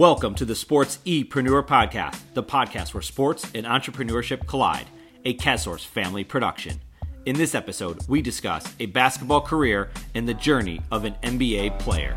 [0.00, 4.86] Welcome to the SportsEpreneur Podcast, the podcast where sports and entrepreneurship collide,
[5.26, 6.80] a CASSource family production.
[7.26, 12.16] In this episode, we discuss a basketball career and the journey of an NBA player.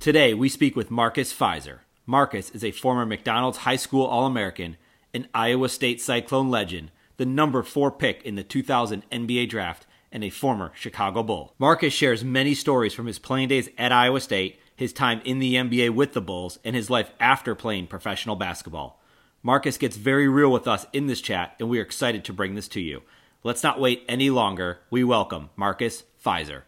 [0.00, 1.80] Today, we speak with Marcus Fizer.
[2.06, 4.78] Marcus is a former McDonald's High School All American,
[5.12, 10.24] an Iowa State Cyclone legend, the number four pick in the 2000 NBA draft, and
[10.24, 11.52] a former Chicago Bull.
[11.58, 15.56] Marcus shares many stories from his playing days at Iowa State, his time in the
[15.56, 18.98] NBA with the Bulls, and his life after playing professional basketball.
[19.42, 22.54] Marcus gets very real with us in this chat, and we are excited to bring
[22.54, 23.02] this to you.
[23.44, 24.78] Let's not wait any longer.
[24.88, 26.62] We welcome Marcus Fizer.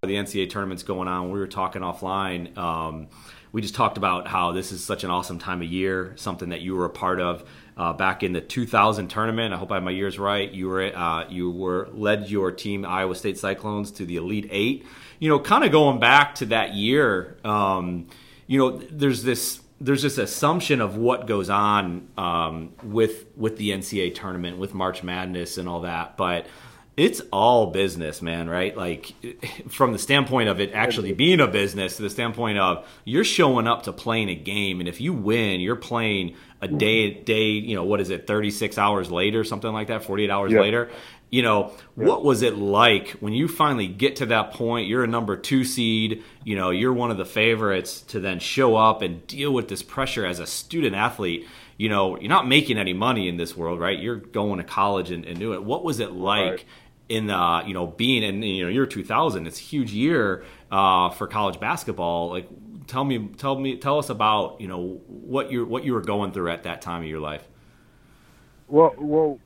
[0.00, 1.32] The NCAA tournament's going on.
[1.32, 2.56] We were talking offline.
[2.56, 3.08] Um,
[3.50, 6.60] we just talked about how this is such an awesome time of year, something that
[6.60, 7.44] you were a part of
[7.76, 9.52] uh, back in the 2000 tournament.
[9.52, 10.50] I hope I have my years right.
[10.50, 14.86] You were uh, you were led your team Iowa State Cyclones to the Elite Eight.
[15.18, 17.36] You know, kind of going back to that year.
[17.44, 18.08] Um,
[18.46, 23.70] you know, there's this there's this assumption of what goes on um, with with the
[23.70, 26.46] NCAA tournament, with March Madness and all that, but
[26.96, 28.76] it's all business, man, right?
[28.76, 29.14] Like
[29.68, 33.66] from the standpoint of it actually being a business to the standpoint of you're showing
[33.66, 36.78] up to playing a game and if you win, you're playing a mm-hmm.
[36.78, 40.52] day day, you know, what is it, 36 hours later, something like that, 48 hours
[40.52, 40.60] yeah.
[40.60, 40.90] later.
[41.30, 42.04] You know, yeah.
[42.04, 44.86] what was it like when you finally get to that point?
[44.86, 48.76] You're a number 2 seed, you know, you're one of the favorites to then show
[48.76, 52.78] up and deal with this pressure as a student athlete you know, you're not making
[52.78, 53.98] any money in this world, right?
[53.98, 55.64] You're going to college and, and do it.
[55.64, 56.64] What was it like right
[57.08, 61.10] in the you know being in you know year 2000 it's a huge year uh,
[61.10, 62.30] for college basketball.
[62.30, 62.48] Like
[62.86, 66.32] tell me tell me tell us about you know what you what you were going
[66.32, 67.46] through at that time of your life.
[68.68, 69.38] Well well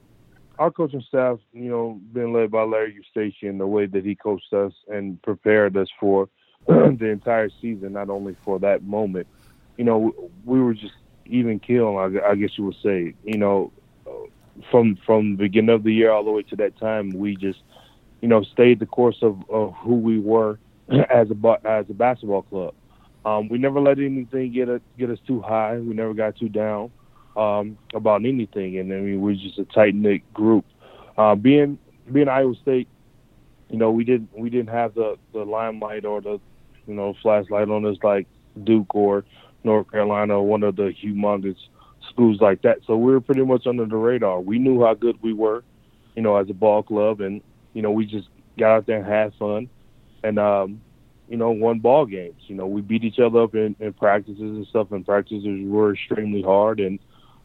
[0.59, 4.53] our coaching staff you know been led by Larry Eustachy the way that he coached
[4.53, 6.29] us and prepared us for
[6.67, 9.27] the entire season not only for that moment.
[9.77, 10.95] You know we were just
[11.27, 11.61] even
[11.99, 13.15] I, I guess you would say.
[13.25, 13.73] You know
[14.71, 17.61] from from the beginning of the year all the way to that time, we just
[18.21, 20.59] you know stayed the course of, of who we were
[21.11, 22.75] as a as a basketball club.
[23.25, 25.79] Um, we never let anything get us get us too high.
[25.79, 26.91] We never got too down
[27.37, 30.65] um, about anything, and I mean we're just a tight knit group.
[31.17, 31.79] Uh, being
[32.11, 32.89] being Iowa State,
[33.69, 36.41] you know we didn't we didn't have the the limelight or the
[36.87, 38.27] you know flashlight on us like
[38.65, 39.25] Duke or
[39.65, 41.59] North Carolina one of the humongous
[42.09, 42.79] schools like that.
[42.87, 44.41] So we were pretty much under the radar.
[44.41, 45.65] We knew how good we were,
[46.15, 47.41] you know, as a ball club, and
[47.75, 49.69] you know, we just got out there and had fun,
[50.23, 50.81] and um,
[51.29, 52.43] you know, won ball games.
[52.47, 55.95] You know, we beat each other up in, in practices and stuff, and practices were
[55.95, 56.99] extremely hard, and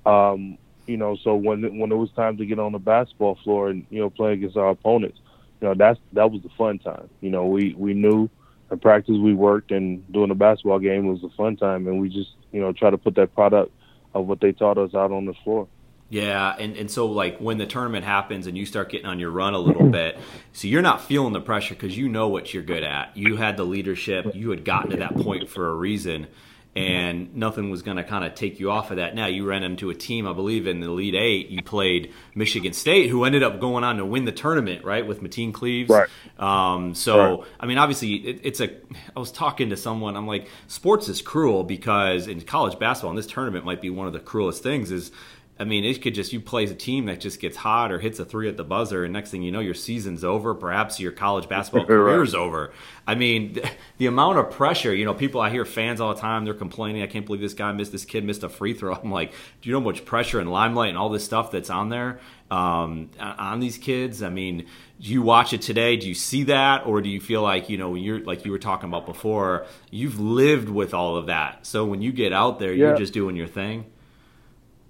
[0.06, 0.58] um,
[0.88, 3.86] you know, so when when it was time to get on the basketball floor and
[3.90, 5.20] you know play against our opponents,
[5.62, 7.10] you know, that's that was the fun time.
[7.22, 8.30] You know, we we knew
[8.72, 12.10] in practice we worked, and doing a basketball game was a fun time, and we
[12.10, 13.72] just you know try to put that product
[14.14, 15.68] of what they taught us out on the floor.
[16.10, 19.32] Yeah, and, and so like when the tournament happens and you start getting on your
[19.32, 20.20] run a little bit,
[20.52, 23.18] so you're not feeling the pressure because you know what you're good at.
[23.18, 24.36] You had the leadership.
[24.36, 26.28] You had gotten to that point for a reason
[26.76, 29.14] and nothing was going to kind of take you off of that.
[29.14, 31.50] Now you ran into a team, I believe, in the Elite Eight.
[31.50, 35.22] You played Michigan State, who ended up going on to win the tournament, right, with
[35.22, 35.90] Mateen Cleaves.
[35.90, 36.10] Right.
[36.40, 37.48] Um, so, right.
[37.60, 38.72] I mean, obviously, it, it's a.
[39.16, 40.18] I was talking to someone.
[40.18, 44.08] I'm like, sports is cruel because in college basketball, and this tournament might be one
[44.08, 44.90] of the cruelest things.
[44.90, 45.12] Is
[45.60, 48.18] I mean, it could just you play a team that just gets hot or hits
[48.18, 50.56] a three at the buzzer, and next thing you know, your season's over.
[50.56, 52.74] Perhaps your college basketball career's over.
[53.06, 53.70] I mean, the,
[54.00, 54.96] the, amount of pressure.
[54.96, 56.44] You know, people I hear fans all the time.
[56.44, 57.04] They're complaining.
[57.04, 57.92] I can't believe this guy missed.
[57.92, 58.96] This kid missed a free throw.
[59.04, 59.32] I'm like,
[59.62, 62.20] do you know how much pressure and limelight and all this stuff that's on there
[62.50, 64.24] um, on these kids?
[64.24, 64.66] I mean,
[65.00, 65.98] do you watch it today?
[65.98, 68.52] Do you see that, or do you feel like you know when you're like you
[68.52, 69.68] were talking about before?
[69.92, 72.88] You've lived with all of that, so when you get out there, yeah.
[72.88, 73.86] you're just doing your thing.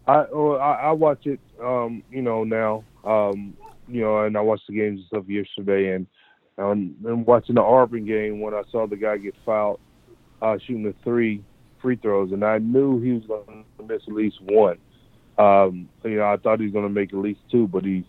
[0.08, 3.56] I well, I, I watch it, um, you know, now, um,
[3.88, 6.08] you know, and I watched the games and stuff yesterday, and
[6.58, 9.80] um, and watching the Auburn game when I saw the guy get fouled
[10.42, 11.42] uh, shooting the three
[11.82, 14.78] free throws, and I knew he was going to miss at least one.
[15.38, 18.06] Um, you know, I thought he was going to make at least two, but he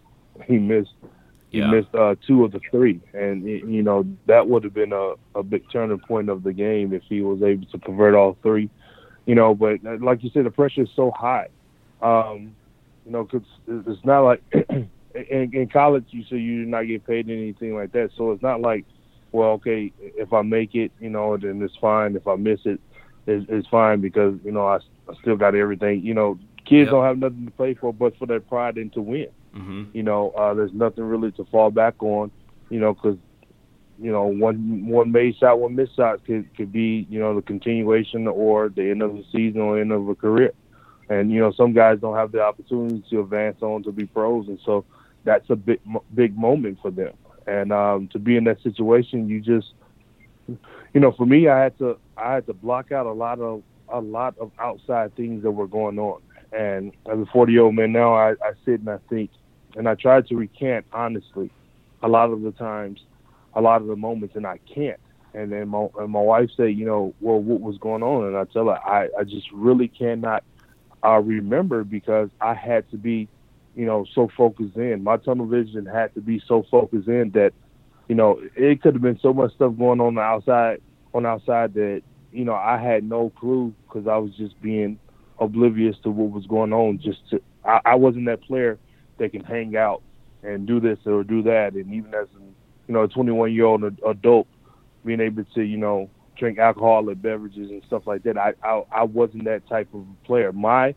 [0.47, 0.95] he missed
[1.51, 1.71] he yeah.
[1.71, 5.45] missed uh, two of the three, and you know that would have been a, a
[5.45, 8.69] big turning point of the game if he was able to convert all three.
[9.27, 11.49] You know, but like you said, the pressure is so high
[12.05, 12.55] um,
[13.05, 14.89] you know, because it's not like in,
[15.53, 18.11] in college you say you're not get paid anything like that.
[18.17, 18.85] So it's not like,
[19.33, 22.15] well, okay, if I make it, you know, then it's fine.
[22.15, 22.81] If I miss it,
[23.27, 24.77] it's, it's fine because you know I,
[25.09, 26.03] I still got everything.
[26.03, 26.91] You know, kids yep.
[26.91, 29.29] don't have nothing to play for but for their pride and to win.
[29.57, 29.85] Mm-hmm.
[29.93, 32.31] You know, uh, there's nothing really to fall back on.
[32.71, 33.19] You know, because
[33.99, 37.43] you know, one one made shot, one missed shot could could be you know the
[37.43, 40.53] continuation or the end of the season or end of a career.
[41.09, 44.49] And you know, some guys don't have the opportunity to advance on to be pros,
[44.49, 44.85] and so
[45.25, 45.81] that's a big
[46.15, 47.13] big moment for them.
[47.47, 49.73] And um, to be in that situation, you just,
[50.49, 53.63] you know, for me, I had to I had to block out a lot of
[53.89, 56.21] a lot of outside things that were going on.
[56.53, 59.31] And as a 40 year old man now, I, I sit and I think,
[59.77, 61.51] and I try to recant honestly,
[62.03, 63.01] a lot of the times,
[63.55, 65.01] a lot of the moments, and I can't.
[65.35, 68.29] And then my and my wife said, you know, well, what was going on?
[68.29, 70.45] And I tell her, I I just really cannot
[71.05, 73.29] uh, remember because I had to be,
[73.77, 75.03] you know, so focused in.
[75.03, 77.53] My tunnel vision had to be so focused in that,
[78.09, 80.81] you know, it could have been so much stuff going on the outside
[81.15, 82.03] on the outside that
[82.33, 84.99] you know I had no clue because I was just being
[85.39, 86.99] oblivious to what was going on.
[86.99, 88.79] Just to, I, I wasn't that player
[89.19, 90.03] that can hang out
[90.43, 91.75] and do this or do that.
[91.75, 92.27] And even as
[92.87, 94.47] you know, a 21 year old adult,
[95.05, 99.03] being able to you know drink alcoholic beverages and stuff like that, I, I I
[99.05, 100.53] wasn't that type of player.
[100.53, 100.95] My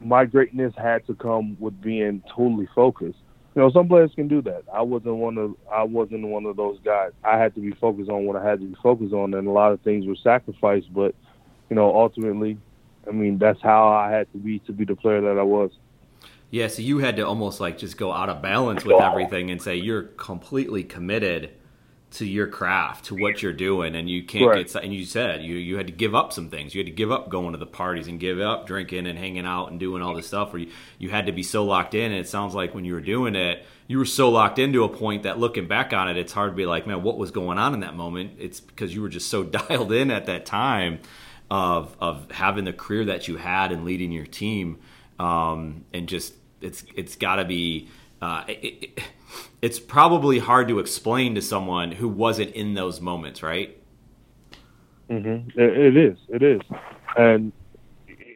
[0.00, 3.18] my greatness had to come with being totally focused.
[3.54, 4.62] You know, some players can do that.
[4.72, 7.12] I wasn't one of I wasn't one of those guys.
[7.24, 9.50] I had to be focused on what I had to be focused on, and a
[9.50, 10.92] lot of things were sacrificed.
[10.92, 11.14] But
[11.68, 12.58] you know, ultimately,
[13.06, 15.70] I mean, that's how I had to be to be the player that I was.
[16.50, 19.62] Yeah, so you had to almost like just go out of balance with everything and
[19.62, 21.50] say you're completely committed
[22.12, 24.66] to your craft, to what you're doing, and you can't right.
[24.66, 24.82] get.
[24.82, 26.74] And you said you you had to give up some things.
[26.74, 29.46] You had to give up going to the parties and give up drinking and hanging
[29.46, 30.52] out and doing all this stuff.
[30.52, 32.10] Where you you had to be so locked in.
[32.10, 34.88] And it sounds like when you were doing it, you were so locked into a
[34.88, 37.58] point that looking back on it, it's hard to be like, man, what was going
[37.58, 38.32] on in that moment?
[38.38, 40.98] It's because you were just so dialed in at that time
[41.48, 44.78] of of having the career that you had and leading your team,
[45.18, 47.88] um, and just it's it's got to be.
[48.20, 49.00] Uh, it, it,
[49.62, 53.76] it's probably hard to explain to someone who wasn't in those moments, right?
[55.08, 55.58] Mm-hmm.
[55.58, 56.18] It, it is.
[56.28, 56.60] It is,
[57.16, 57.52] and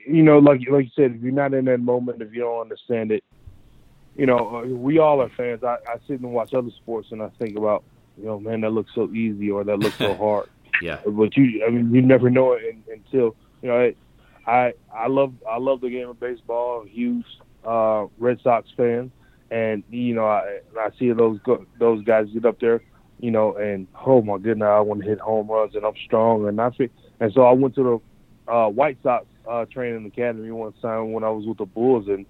[0.06, 2.60] you know, like like you said, if you're not in that moment, if you don't
[2.60, 3.24] understand it,
[4.16, 5.62] you know, uh, we all are fans.
[5.64, 7.84] I, I sit and watch other sports, and I think about,
[8.16, 10.48] you know, man, that looks so easy or that looks so hard.
[10.82, 11.00] Yeah.
[11.06, 13.92] But you, I mean, you never know it until you know.
[14.46, 16.84] I I love I love the game of baseball.
[16.84, 17.24] Huge
[17.64, 19.10] uh, Red Sox fan,
[19.54, 21.38] and you know I I see those
[21.78, 22.82] those guys get up there,
[23.20, 26.48] you know, and oh my goodness, I want to hit home runs, and I'm strong,
[26.48, 26.90] and I fit.
[27.20, 28.00] and so I went to
[28.46, 32.08] the uh, White Sox uh, training academy one time when I was with the Bulls,
[32.08, 32.26] and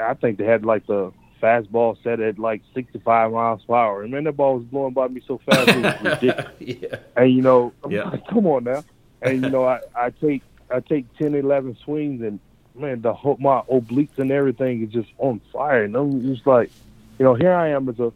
[0.00, 1.12] I think they had like the
[1.42, 4.02] fastball set at like 65 miles per hour.
[4.02, 6.52] And man, that ball was blowing by me so fast, it was ridiculous.
[6.58, 6.98] yeah.
[7.16, 8.08] And you know, I'm yeah.
[8.08, 8.82] like, come on now.
[9.20, 12.40] And you know, I, I take I take 10, 11 swings, and
[12.78, 15.84] man, the whole my obliques and everything is just on fire.
[15.84, 16.70] And I'm just like,
[17.18, 18.12] you know, here I am as a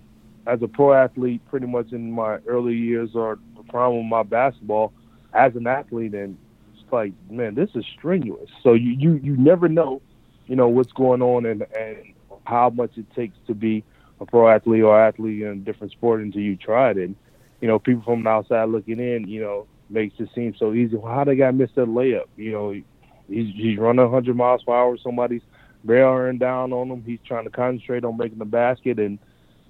[0.46, 4.22] as a pro athlete, pretty much in my early years or the prime of my
[4.22, 4.92] basketball
[5.32, 6.36] as an athlete, and
[6.74, 8.50] it's like, man, this is strenuous.
[8.62, 10.02] So you you you never know,
[10.46, 12.14] you know, what's going on and and
[12.44, 13.84] how much it takes to be
[14.20, 16.96] a pro athlete or athlete in a different sport until you try it.
[16.96, 17.14] And
[17.60, 20.96] you know, people from the outside looking in, you know, makes it seem so easy.
[20.96, 22.26] Well, how they got missed that layup?
[22.36, 22.82] You know,
[23.30, 24.96] he's he's running 100 miles per hour.
[24.98, 25.42] Somebody's
[25.84, 27.02] bearing down on him.
[27.04, 29.18] He's trying to concentrate on making the basket, and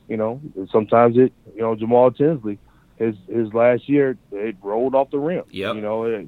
[0.09, 0.41] you know,
[0.73, 2.59] sometimes it, you know, Jamaal Tinsley,
[2.97, 5.45] his his last year, it rolled off the rim.
[5.51, 6.27] Yeah, you know, it,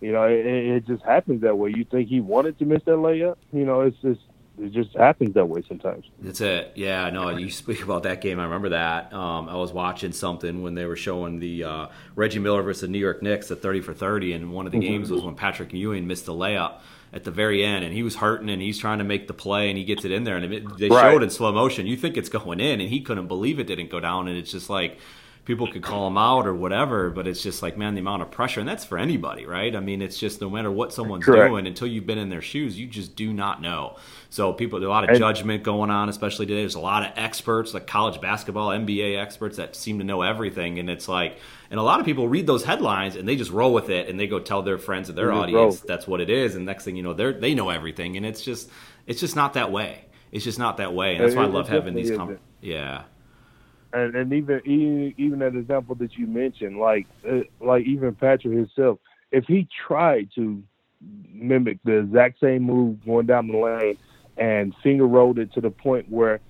[0.00, 1.72] you know, it, it just happens that way.
[1.74, 3.36] You think he wanted to miss that layup?
[3.52, 4.20] You know, it's just
[4.62, 6.04] it just happens that way sometimes.
[6.20, 6.72] That's it.
[6.74, 8.38] Yeah, no, you speak about that game.
[8.38, 9.12] I remember that.
[9.12, 12.88] Um, I was watching something when they were showing the uh, Reggie Miller versus the
[12.88, 14.88] New York Knicks at 30 for 30, and one of the mm-hmm.
[14.88, 16.80] games was when Patrick Ewing missed the layup
[17.12, 19.68] at the very end, and he was hurting, and he's trying to make the play,
[19.68, 21.10] and he gets it in there, and it, they right.
[21.10, 21.86] showed in slow motion.
[21.86, 24.52] You think it's going in, and he couldn't believe it didn't go down, and it's
[24.52, 24.98] just like–
[25.50, 28.30] people could call him out or whatever, but it's just like, man, the amount of
[28.30, 29.74] pressure, and that's for anybody, right?
[29.74, 31.50] I mean, it's just no matter what someone's Correct.
[31.50, 33.96] doing, until you've been in their shoes, you just do not know.
[34.28, 36.60] So people, there's a lot of judgment going on, especially today.
[36.60, 40.78] There's a lot of experts, like college basketball, NBA experts that seem to know everything,
[40.78, 41.36] and it's like,
[41.68, 44.20] and a lot of people read those headlines and they just roll with it, and
[44.20, 45.86] they go tell their friends and their audience roll.
[45.88, 48.42] that's what it is, and next thing you know, they're they know everything, and it's
[48.42, 48.70] just,
[49.08, 50.04] it's just not that way.
[50.30, 52.12] It's just not that way, and that's why I love having these.
[52.12, 53.02] Com- yeah
[53.92, 58.54] and, and even, even even that example that you mentioned, like uh, like even Patrick
[58.54, 58.98] himself,
[59.32, 60.62] if he tried to
[61.32, 63.96] mimic the exact same move going down the lane
[64.36, 66.40] and finger rolled it to the point where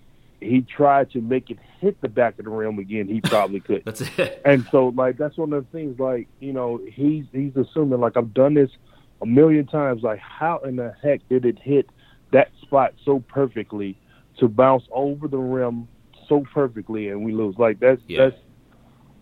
[0.40, 3.82] he tried to make it hit the back of the rim again, he probably could.
[3.86, 4.40] that's it.
[4.44, 8.16] And so like that's one of the things like, you know, he's he's assuming like
[8.16, 8.70] I've done this
[9.22, 11.88] a million times, like how in the heck did it hit
[12.32, 13.98] that spot so perfectly
[14.38, 15.88] to bounce over the rim
[16.30, 17.56] so perfectly and we lose.
[17.58, 18.30] Like that's yeah.
[18.30, 18.36] that's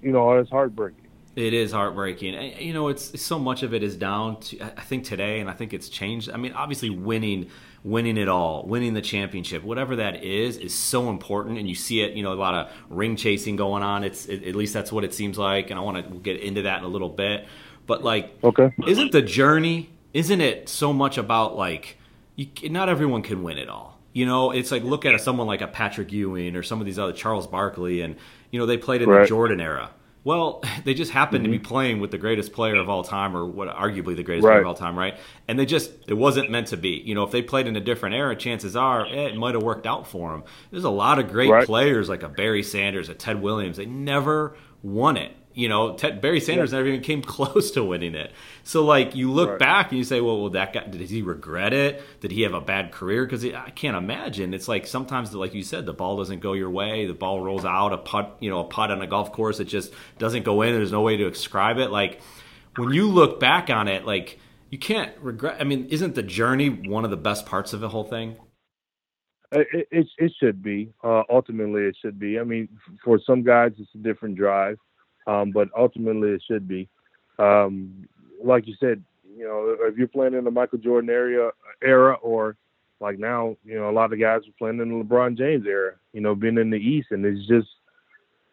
[0.03, 1.07] you know, it's heartbreaking.
[1.37, 2.35] It is heartbreaking.
[2.35, 5.49] And, you know, it's so much of it is down to I think today, and
[5.49, 6.31] I think it's changed.
[6.31, 7.50] I mean, obviously, winning,
[7.85, 11.59] winning it all, winning the championship, whatever that is, is so important.
[11.59, 12.15] And you see it.
[12.15, 14.05] You know, a lot of ring chasing going on.
[14.05, 15.71] It's it, at least that's what it seems like.
[15.71, 17.47] And I want to get into that in a little bit.
[17.87, 19.91] But like, okay, isn't the journey?
[20.12, 21.99] Isn't it so much about like,
[22.35, 23.98] you, not everyone can win it all.
[24.12, 26.99] You know, it's like look at someone like a Patrick Ewing or some of these
[26.99, 28.17] other Charles Barkley, and
[28.50, 29.23] you know they played in right.
[29.23, 29.91] the Jordan era
[30.29, 31.53] well, they just happened mm-hmm.
[31.53, 31.73] to be mm-hmm.
[31.73, 34.53] playing with the greatest player of all time, or what arguably the greatest right.
[34.53, 35.17] player of all time, right?
[35.49, 37.03] And they just it wasn't meant to be.
[37.05, 39.62] You know, if they played in a different era, chances are eh, it might have
[39.62, 40.45] worked out for them.
[40.71, 41.67] There's a lot of great right.
[41.67, 43.79] players like a Barry Sanders, a Ted Williams.
[43.79, 45.35] They never won it.
[45.59, 46.79] You know, Ted, Barry Sanders yeah.
[46.79, 48.31] never even came close to winning it.
[48.62, 49.59] So, like, you look right.
[49.59, 52.00] back and you say, well, well, that guy, did he regret it?
[52.21, 53.25] Did he have a bad career?
[53.25, 54.55] Because I can't imagine.
[54.55, 57.07] It's like sometimes, like you said, the ball doesn't go your way.
[57.07, 59.65] The ball rolls out, a putt, you know, a putt on a golf course, it
[59.65, 60.75] just doesn't go in.
[60.75, 61.91] There's no way to describe it.
[61.91, 62.21] Like,
[62.77, 64.38] when you look back on it, like,
[64.71, 65.57] you can't regret.
[65.59, 68.37] I mean, isn't the journey one of the best parts of the whole thing?
[69.50, 70.93] It, it, it should be.
[71.03, 72.38] Uh, ultimately, it should be.
[72.38, 72.69] I mean,
[73.03, 74.79] for some guys, it's a different drive
[75.28, 76.88] um, but ultimately it should be.
[77.38, 78.08] Um,
[78.42, 79.04] like you said,
[79.37, 81.50] you know, if you're playing in the Michael Jordan area
[81.82, 82.56] era, or
[82.99, 85.92] like now, you know, a lot of guys are playing in the LeBron James era.
[86.12, 87.68] You know, being in the East, and it's just,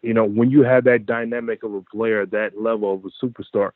[0.02, 3.70] you know, when you have that dynamic of a player, that level of a superstar,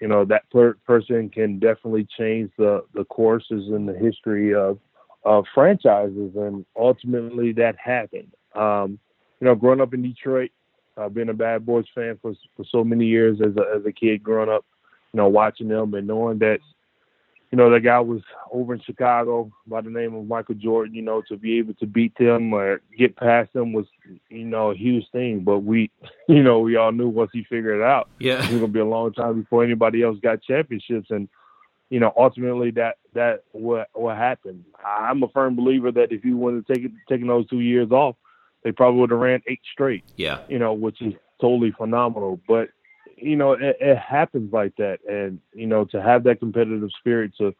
[0.00, 4.78] you know, that per- person can definitely change the the courses in the history of
[5.24, 8.32] of franchises, and ultimately that happened.
[8.54, 8.98] Um,
[9.40, 10.50] you know, growing up in Detroit,
[11.00, 13.92] I've been a Bad Boys fan for for so many years as a as a
[13.92, 14.64] kid growing up,
[15.12, 16.60] you know, watching them and knowing that,
[17.50, 20.94] you know, that guy was over in Chicago by the name of Michael Jordan.
[20.94, 23.86] You know, to be able to beat them or get past them was,
[24.28, 25.40] you know, a huge thing.
[25.40, 25.90] But we,
[26.28, 28.80] you know, we all knew once he figured it out, yeah, it was gonna be
[28.80, 31.28] a long time before anybody else got championships and.
[31.92, 34.64] You know, ultimately that that what what happened.
[34.86, 38.14] I'm a firm believer that if you would have taken taking those two years off,
[38.62, 40.04] they probably would have ran eight straight.
[40.16, 40.40] Yeah.
[40.48, 42.40] You know, which is totally phenomenal.
[42.46, 42.68] But,
[43.16, 44.98] you know, it, it happens like that.
[45.08, 47.54] And, you know, to have that competitive spirit to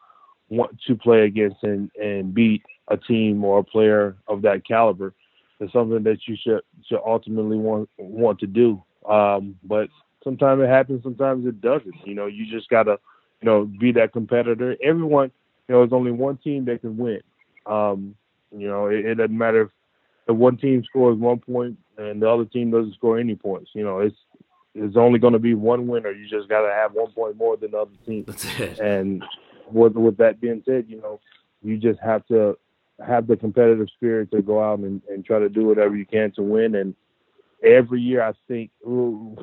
[0.49, 5.13] want to play against and, and beat a team or a player of that caliber
[5.59, 8.83] is something that you should should ultimately want want to do.
[9.07, 9.89] Um, but
[10.23, 11.95] sometimes it happens, sometimes it doesn't.
[12.05, 12.99] You know, you just gotta,
[13.41, 14.75] you know, be that competitor.
[14.83, 15.31] Everyone,
[15.67, 17.21] you know, there's only one team that can win.
[17.65, 18.15] Um,
[18.51, 19.69] you know, it, it doesn't matter if
[20.31, 23.71] the one team scores one point and the other team doesn't score any points.
[23.73, 24.15] You know, it's
[24.73, 26.11] it's only going to be one winner.
[26.11, 28.23] You just got to have one point more than the other team.
[28.25, 28.79] That's it.
[28.79, 29.25] And
[29.69, 31.19] with with that being said, you know,
[31.61, 32.57] you just have to
[33.05, 36.31] have the competitive spirit to go out and, and try to do whatever you can
[36.31, 36.75] to win.
[36.75, 36.95] And
[37.61, 39.35] every year, I think, ooh,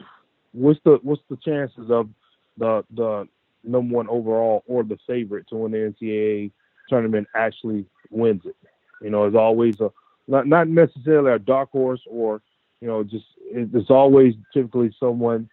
[0.52, 2.08] what's the what's the chances of
[2.56, 3.28] the the
[3.62, 6.50] number one overall or the favorite to win the NCAA
[6.88, 8.56] tournament actually wins it?
[9.02, 9.90] You know, it's always a
[10.28, 12.40] not not necessarily a dark horse or
[12.80, 15.48] you know just it's always typically someone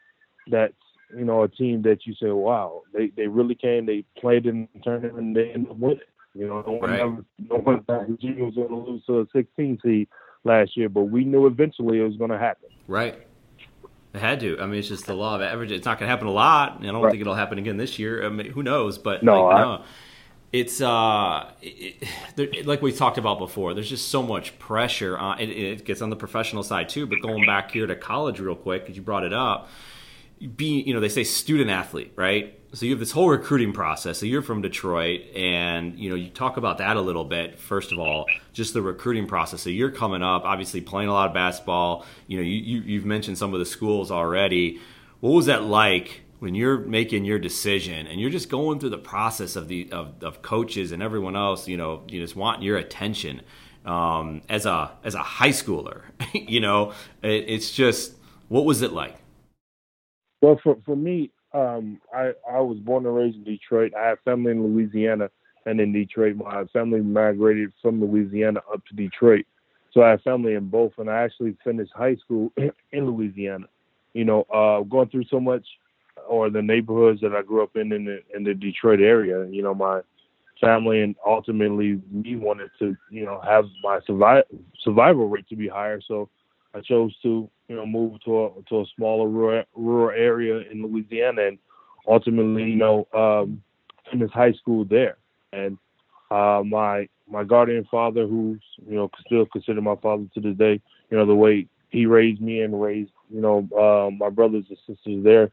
[0.52, 0.74] that's
[1.18, 4.68] you know a team that you say wow they they really came they played in
[4.74, 6.00] the tournament and they ended up winning
[6.34, 7.00] you know no one right.
[7.00, 10.08] ever no one thought Virginia was going to lose to a 16 seed
[10.44, 13.26] last year but we knew eventually it was going to happen right
[14.14, 14.58] it had to.
[14.62, 15.80] I mean, it's just the law of averages.
[15.80, 16.80] It's not going to happen a lot.
[16.80, 17.12] And I don't right.
[17.12, 18.26] think it'll happen again this year.
[18.26, 18.98] I mean, who knows?
[18.98, 19.84] But no, like, I, no
[20.56, 22.08] it's uh, it,
[22.38, 23.74] it, like we talked about before.
[23.74, 25.18] There's just so much pressure.
[25.18, 27.06] On, it, it, gets on the professional side too.
[27.06, 29.68] But going back here to college real quick, because you brought it up,
[30.56, 32.58] be you know they say student athlete, right?
[32.72, 34.18] So you have this whole recruiting process.
[34.18, 37.60] So you're from Detroit, and you know you talk about that a little bit.
[37.60, 39.62] First of all, just the recruiting process.
[39.62, 42.06] So you're coming up, obviously playing a lot of basketball.
[42.28, 44.80] You know you, you you've mentioned some of the schools already.
[45.20, 46.22] What was that like?
[46.40, 50.24] When you're making your decision and you're just going through the process of the of,
[50.24, 53.42] of coaches and everyone else, you know, you just want your attention
[53.86, 56.02] um, as a as a high schooler.
[56.34, 58.16] you know, it, it's just
[58.50, 59.16] what was it like?
[60.42, 63.94] Well, for for me, um, I I was born and raised in Detroit.
[63.98, 65.30] I have family in Louisiana
[65.66, 66.36] and in Detroit.
[66.36, 69.46] My family migrated from Louisiana up to Detroit,
[69.94, 70.94] so I have family in both.
[70.98, 72.52] And I actually finished high school
[72.92, 73.68] in Louisiana.
[74.14, 75.66] You know, uh, going through so much
[76.28, 79.46] or the neighborhoods that I grew up in in the, in the Detroit area.
[79.50, 80.02] You know, my
[80.62, 84.44] family and ultimately me wanted to, you know, have my survival
[84.84, 86.02] survival rate to be higher.
[86.08, 86.30] So
[86.74, 90.82] I chose to, you know, move to a to a smaller rural, rural area in
[90.84, 91.58] Louisiana, and
[92.08, 93.62] ultimately, you know, um,
[94.12, 95.18] finish high school there.
[95.54, 95.78] And
[96.32, 100.82] uh, my my guardian father, who's you know still considered my father to this day,
[101.10, 104.78] you know, the way he raised me and raised you know, uh, my brothers and
[104.88, 105.52] sisters there,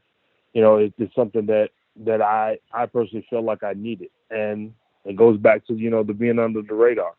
[0.53, 1.69] you know, it, it's something that
[2.05, 4.73] that I I personally feel like I needed, and
[5.05, 7.13] it goes back to you know the being under the radar.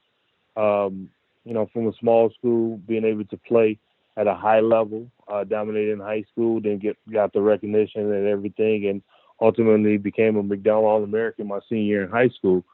[0.57, 1.11] Um,
[1.45, 3.79] you know, from a small school, being able to play
[4.17, 8.27] at a high level, uh, dominated in high school, then get got the recognition and
[8.27, 9.03] everything, and
[9.41, 12.65] ultimately became a McDonald All American my senior year in high school.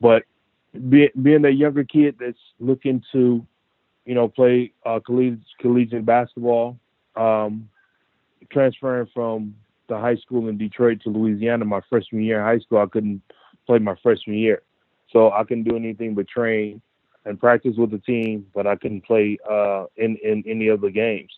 [0.00, 0.24] But
[0.88, 3.44] be, being a younger kid that's looking to,
[4.04, 6.78] you know, play uh, collegiate, collegiate basketball,
[7.16, 7.68] um,
[8.50, 9.54] transferring from
[9.88, 13.22] the high school in Detroit to Louisiana my freshman year in high school, I couldn't
[13.66, 14.62] play my freshman year,
[15.12, 16.80] so I couldn't do anything but train
[17.24, 20.90] and practice with the team, but I couldn't play uh, in in any of the
[20.90, 21.30] games.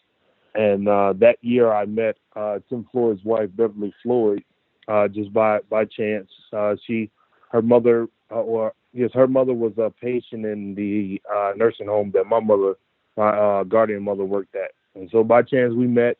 [0.55, 4.43] And uh, that year, I met uh, Tim Floyd's wife, Beverly Floyd,
[4.89, 6.29] uh, just by by chance.
[6.53, 7.11] Uh, she,
[7.51, 11.21] her mother, uh, or yes, her mother was a patient in the
[11.57, 12.75] nursing home that my mother,
[13.17, 14.73] my guardian mother, worked at.
[14.95, 16.17] And so by chance we met.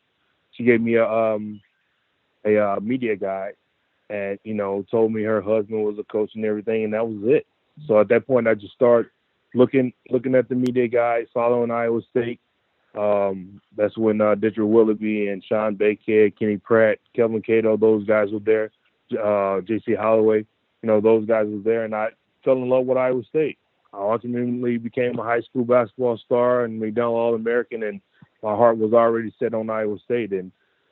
[0.53, 1.61] She gave me a um,
[2.45, 3.51] a uh, media guy,
[4.09, 7.21] and you know told me her husband was a coach and everything, and that was
[7.25, 7.45] it.
[7.87, 9.11] So at that point, I just started
[9.53, 12.39] looking looking at the media guys, following Iowa State.
[12.93, 18.31] Um, that's when uh, Dedric Willoughby and Shawn Bankhead, Kenny Pratt, Kelvin Cato, those guys
[18.31, 18.71] were there.
[19.11, 19.93] Uh, J.C.
[19.93, 22.09] Holloway, you know, those guys were there, and I
[22.43, 23.57] fell in love with Iowa State.
[23.93, 28.01] I ultimately became a high school basketball star and McDonald All American, and
[28.41, 30.31] my heart was already set on Iowa State.
[30.31, 30.51] And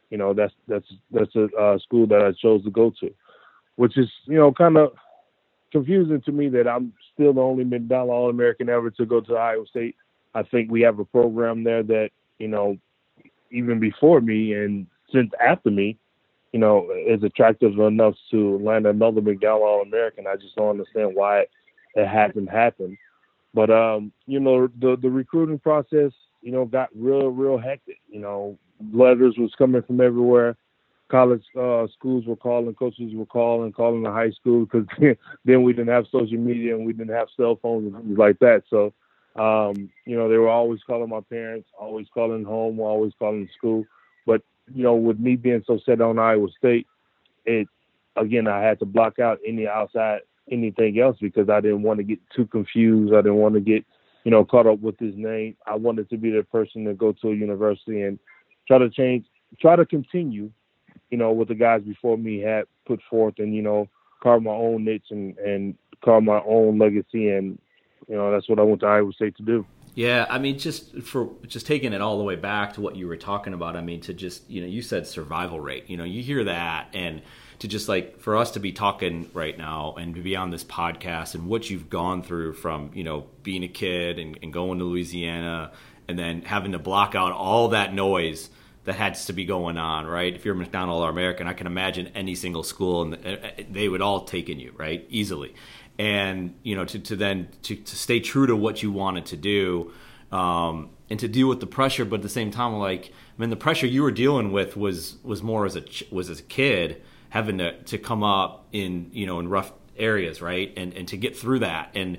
[0.10, 3.14] you know, that's that's that's a uh, school that I chose to go to,
[3.76, 4.94] which is you know kind of
[5.72, 9.36] confusing to me that I'm still the only McDonald All American ever to go to
[9.36, 9.96] Iowa State.
[10.34, 12.78] I think we have a program there that you know,
[13.52, 15.98] even before me and since after me,
[16.54, 20.26] you know, is attractive enough to land another McDonald All American.
[20.26, 21.46] I just don't understand why
[21.96, 22.98] it hasn't happened.
[23.54, 26.12] But um, you know, the the recruiting process,
[26.42, 28.00] you know, got real real hectic.
[28.10, 28.58] You know,
[28.94, 30.56] letters was coming from everywhere.
[31.10, 34.88] College uh, schools were calling, coaches were calling, calling the high school because
[35.46, 38.38] then we didn't have social media and we didn't have cell phones and things like
[38.40, 38.62] that.
[38.70, 38.94] So,
[39.36, 43.86] um, you know, they were always calling my parents, always calling home, always calling school.
[44.28, 46.86] But you know, with me being so set on Iowa State,
[47.46, 47.68] it
[48.16, 50.20] again I had to block out any outside
[50.52, 53.14] anything else because I didn't want to get too confused.
[53.14, 53.86] I didn't want to get
[54.24, 55.56] you know caught up with his name.
[55.66, 58.20] I wanted to be the person to go to a university and
[58.68, 59.26] try to change,
[59.60, 60.52] try to continue,
[61.10, 63.88] you know, what the guys before me had put forth, and you know,
[64.22, 67.60] carve my own niche and and carve my own legacy, and
[68.08, 69.66] you know, that's what I went to Iowa State to do.
[69.96, 73.08] Yeah, I mean, just for just taking it all the way back to what you
[73.08, 73.76] were talking about.
[73.76, 75.90] I mean, to just you know, you said survival rate.
[75.90, 77.22] You know, you hear that, and
[77.60, 80.64] to just like for us to be talking right now and to be on this
[80.64, 84.80] podcast and what you've gone through from you know being a kid and, and going
[84.80, 85.72] to Louisiana
[86.08, 88.50] and then having to block out all that noise
[88.86, 90.34] that has to be going on, right?
[90.34, 93.88] If you're McDonald or American, I can imagine any single school and uh, uh, they
[93.88, 95.06] would all take in you, right?
[95.10, 95.54] Easily.
[96.00, 99.38] And, you know, to, to then to, to stay true to what you wanted to
[99.38, 99.92] do
[100.32, 103.52] um, and to deal with the pressure, but at the same time, like, I mean,
[103.52, 107.04] the pressure you were dealing with was, was more as a, was as a kid
[107.30, 110.74] having to, to come up in, you know, in rough areas, right?
[110.76, 111.92] And, and to get through that.
[111.96, 112.18] And,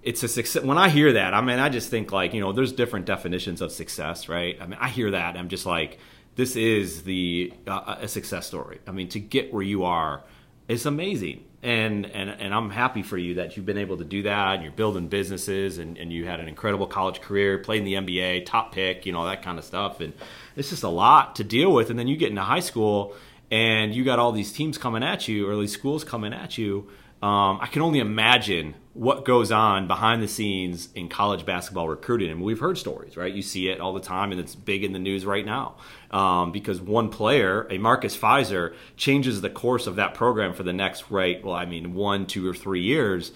[0.00, 0.62] it's a success.
[0.62, 3.60] When I hear that, I mean, I just think like you know, there's different definitions
[3.60, 4.56] of success, right?
[4.60, 5.98] I mean, I hear that, I'm just like,
[6.38, 8.80] this is the uh, a success story.
[8.86, 10.22] I mean, to get where you are,
[10.68, 14.22] it's amazing, and and and I'm happy for you that you've been able to do
[14.22, 14.54] that.
[14.54, 17.94] And you're building businesses, and and you had an incredible college career, played in the
[17.94, 20.12] NBA, top pick, you know, that kind of stuff, and
[20.54, 21.90] it's just a lot to deal with.
[21.90, 23.16] And then you get into high school,
[23.50, 26.88] and you got all these teams coming at you, or these schools coming at you
[27.20, 32.30] um, I can only imagine what goes on behind the scenes in college basketball recruiting.
[32.30, 33.32] And we've heard stories, right?
[33.32, 35.76] You see it all the time, and it's big in the news right now
[36.12, 40.72] um, because one player, a Marcus Fizer, changes the course of that program for the
[40.72, 41.44] next, right?
[41.44, 43.32] Well, I mean, one, two, or three years.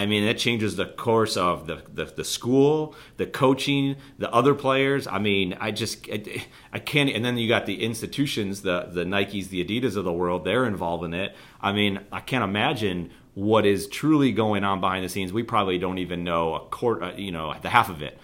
[0.00, 4.54] I mean, that changes the course of the, the, the, school, the coaching, the other
[4.54, 5.06] players.
[5.06, 7.10] I mean, I just, I, I, can't.
[7.10, 10.64] And then you got the institutions, the, the Nikes, the Adidas of the world, they're
[10.64, 11.36] involved in it.
[11.60, 15.34] I mean, I can't imagine what is truly going on behind the scenes.
[15.34, 18.18] We probably don't even know a quarter, uh, you know, the half of it.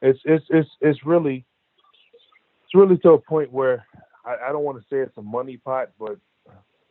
[0.00, 1.44] It's it's it's it's really
[2.64, 3.84] it's really to a point where
[4.24, 6.16] I, I don't want to say it's a money pot, but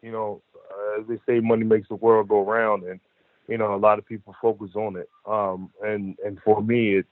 [0.04, 3.00] you know, uh, as they say, money makes the world go round, and
[3.47, 5.10] you know, a lot of people focus on it.
[5.25, 7.07] Um, and and for me, it's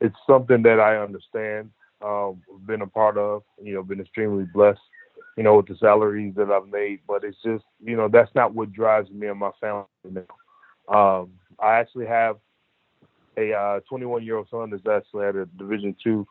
[0.00, 1.70] it's something that I understand,
[2.02, 3.42] um, been a part of.
[3.62, 4.80] You know, been extremely blessed
[5.38, 6.98] you know, with the salaries that I've made.
[7.06, 10.22] But it's just, you know, that's not what drives me and my family now.
[10.92, 12.38] Um, I actually have
[13.38, 16.26] a 21 uh, year old son that's actually at a Division two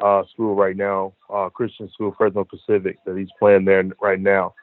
[0.00, 4.54] uh, school right now, uh, Christian school, Fresno Pacific, that he's playing there right now.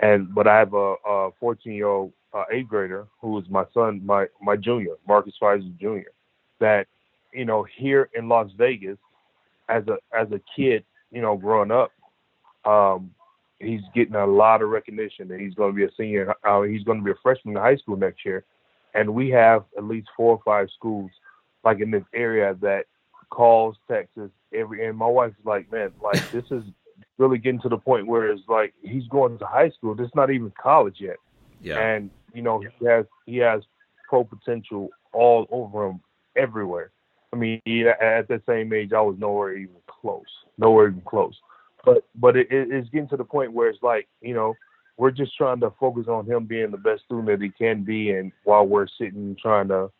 [0.00, 4.00] And but I have a 14 year old uh, eighth grader who is my son,
[4.04, 6.10] my my junior, Marcus Fizer Jr.
[6.60, 6.86] That
[7.32, 8.98] you know here in Las Vegas,
[9.68, 11.92] as a as a kid, you know, growing up,
[12.64, 13.10] um,
[13.58, 16.34] he's getting a lot of recognition that he's going to be a senior.
[16.44, 18.44] Uh, he's going to be a freshman in high school next year,
[18.94, 21.10] and we have at least four or five schools
[21.64, 22.86] like in this area that
[23.30, 24.86] calls Texas every.
[24.86, 26.64] And my wife's like, man, like this is
[27.18, 29.94] really getting to the point where it's like he's going to high school.
[29.94, 31.16] This is not even college yet.
[31.62, 31.78] Yeah.
[31.78, 33.62] And you know he has he has
[34.08, 36.00] pro potential all over him
[36.36, 36.90] everywhere.
[37.32, 40.24] I mean, he, at that same age, I was nowhere even close,
[40.58, 41.34] nowhere even close.
[41.84, 44.54] But but it, it's getting to the point where it's like you know
[44.96, 48.10] we're just trying to focus on him being the best student that he can be,
[48.10, 49.90] and while we're sitting trying to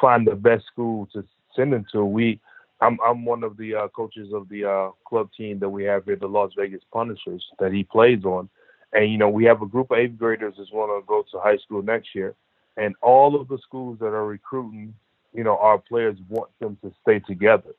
[0.00, 1.24] find the best school to
[1.56, 2.38] send him to, we
[2.80, 6.04] I'm I'm one of the uh, coaches of the uh, club team that we have
[6.04, 8.48] here, the Las Vegas Punishers, that he plays on.
[8.92, 11.40] And you know, we have a group of eighth graders that want to go to
[11.40, 12.34] high school next year,
[12.76, 14.94] and all of the schools that are recruiting,
[15.32, 17.74] you know, our players want them to stay together.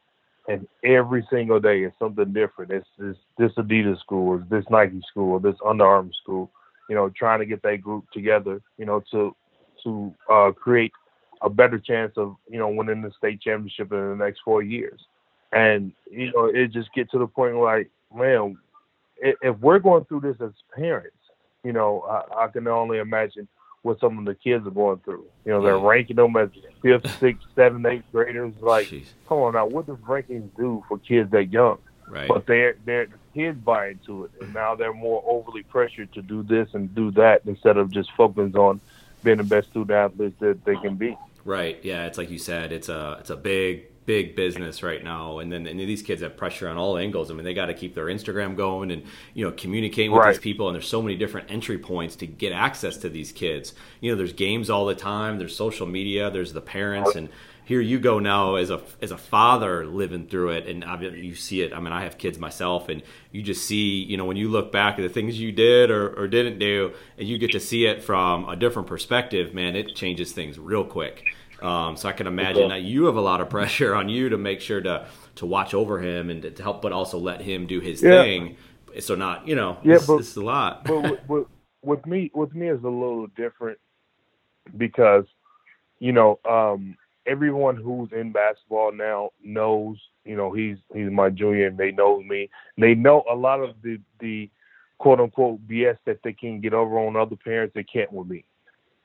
[0.48, 2.72] And every single day is something different.
[2.72, 6.50] It's this this Adidas school, or this Nike school, this Under Armour school.
[6.90, 8.62] You know, trying to get that group together.
[8.78, 9.36] You know, to
[9.84, 10.92] to uh, create
[11.42, 15.00] a better chance of you know winning the state championship in the next four years.
[15.52, 18.58] And you know, it just get to the point like, man,
[19.22, 21.16] if we're going through this as parents,
[21.64, 23.48] you know, I, I can only imagine
[23.84, 25.26] what some of the kids are going through.
[25.46, 25.88] You know, they're yeah.
[25.88, 26.50] ranking them as
[26.82, 28.54] fifth, sixth, seventh, eighth graders.
[28.62, 29.06] Like, Jeez.
[29.28, 31.78] come on now, what does rankings do for kids that young?
[32.08, 32.28] Right.
[32.28, 36.44] But they're they're kids buy into it, and now they're more overly pressured to do
[36.44, 38.82] this and do that instead of just focusing on
[39.24, 41.18] being the best student athletes that they can be.
[41.46, 41.80] Right.
[41.84, 42.06] Yeah.
[42.08, 42.74] It's like you said.
[42.74, 45.40] It's a it's a big big business right now.
[45.40, 47.32] And then and these kids have pressure on all angles.
[47.32, 50.34] I mean they got to keep their instagram going and you know communicating with right.
[50.34, 50.68] these people.
[50.68, 53.74] And there's so many different entry points to get access to these kids.
[54.02, 55.40] You know there's games all the time.
[55.40, 56.30] There's social media.
[56.30, 57.16] There's the parents.
[57.16, 57.30] And
[57.64, 60.68] here you go now as a as a father living through it.
[60.68, 60.84] And
[61.16, 61.72] you see it.
[61.72, 62.90] I mean i have kids myself.
[62.90, 65.90] And you just see you know when you look back at the things you did
[65.90, 69.78] or, or didn't do and you get to see it from a different perspective man
[69.78, 71.24] it changes things real quick
[71.62, 74.38] um, so i can imagine that you have a lot of pressure on you to
[74.38, 77.80] make sure to to watch over him and to help but also let him do
[77.80, 78.22] his yeah.
[78.22, 78.58] thing
[79.00, 81.48] so not you know yeah, but, it's a lot but with, with,
[81.84, 83.78] with me with me is a little different
[84.78, 85.26] because
[86.00, 86.96] you know um
[87.26, 92.22] everyone who's in basketball now knows, you know, he's he's my junior and they know
[92.22, 92.50] me.
[92.78, 94.50] They know a lot of the the
[94.98, 98.46] quote unquote BS that they can get over on other parents they can't with me.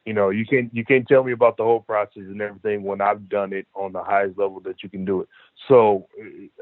[0.06, 3.00] You know, you can't you can't tell me about the whole process and everything when
[3.00, 5.28] I've done it on the highest level that you can do it.
[5.68, 6.06] So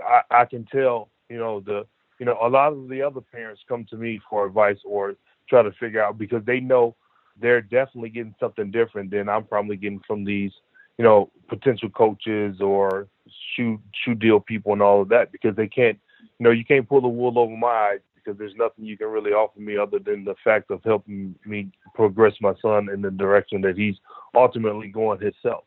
[0.02, 1.86] I, I can tell, you know, the
[2.18, 5.14] you know, a lot of the other parents come to me for advice or
[5.48, 6.96] try to figure out because they know
[7.40, 10.52] they're definitely getting something different than I'm probably getting from these
[10.98, 13.08] you know, potential coaches or
[13.56, 15.98] shoe shoe deal people and all of that because they can't,
[16.38, 19.08] you know, you can't pull the wool over my eyes because there's nothing you can
[19.08, 23.10] really offer me other than the fact of helping me progress my son in the
[23.10, 23.96] direction that he's
[24.34, 25.64] ultimately going himself.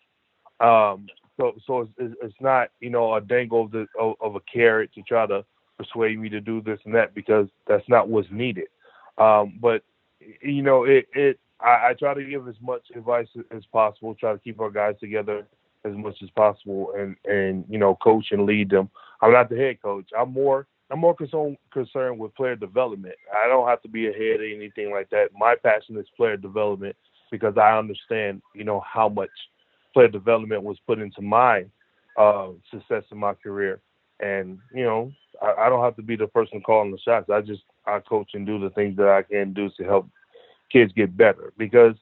[0.59, 1.07] Um,
[1.39, 4.91] so, so it's, it's not, you know, a dangle of, the, of, of a carrot
[4.95, 5.45] to try to
[5.77, 8.67] persuade me to do this and that because that's not what's needed.
[9.17, 9.83] Um, but
[10.41, 14.15] you know, it, it I, I try to give as much advice as possible.
[14.15, 15.47] Try to keep our guys together
[15.85, 18.89] as much as possible, and and you know, coach and lead them.
[19.21, 20.09] I'm not the head coach.
[20.17, 23.15] I'm more I'm more concerned concerned with player development.
[23.35, 25.29] I don't have to be ahead head or anything like that.
[25.37, 26.95] My passion is player development
[27.29, 29.29] because I understand, you know, how much
[29.93, 31.65] player development was put into my
[32.17, 33.81] uh, success in my career.
[34.19, 37.29] And you know, I, I don't have to be the person calling the shots.
[37.29, 40.07] I just I coach and do the things that I can do to help
[40.71, 41.95] kids get better because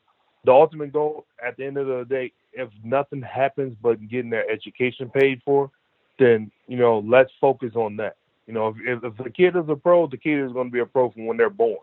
[0.45, 4.50] the ultimate goal at the end of the day, if nothing happens but getting their
[4.50, 5.71] education paid for,
[6.19, 8.15] then you know let's focus on that.
[8.47, 10.79] You know, if, if the kid is a pro, the kid is going to be
[10.79, 11.79] a pro from when they're born.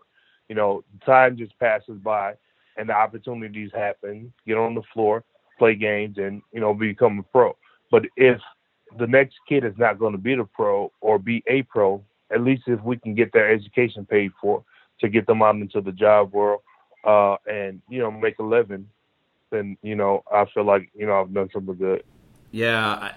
[0.49, 2.35] You know, time just passes by,
[2.77, 4.33] and the opportunities happen.
[4.47, 5.23] Get on the floor,
[5.57, 7.55] play games, and you know become a pro.
[7.91, 8.39] But if
[8.97, 12.41] the next kid is not going to be the pro or be a pro, at
[12.41, 14.63] least if we can get their education paid for
[14.99, 16.61] to get them out into the job world
[17.03, 18.87] uh, and you know make a living,
[19.51, 22.03] then you know I feel like you know I've done something good.
[22.51, 23.13] Yeah, I,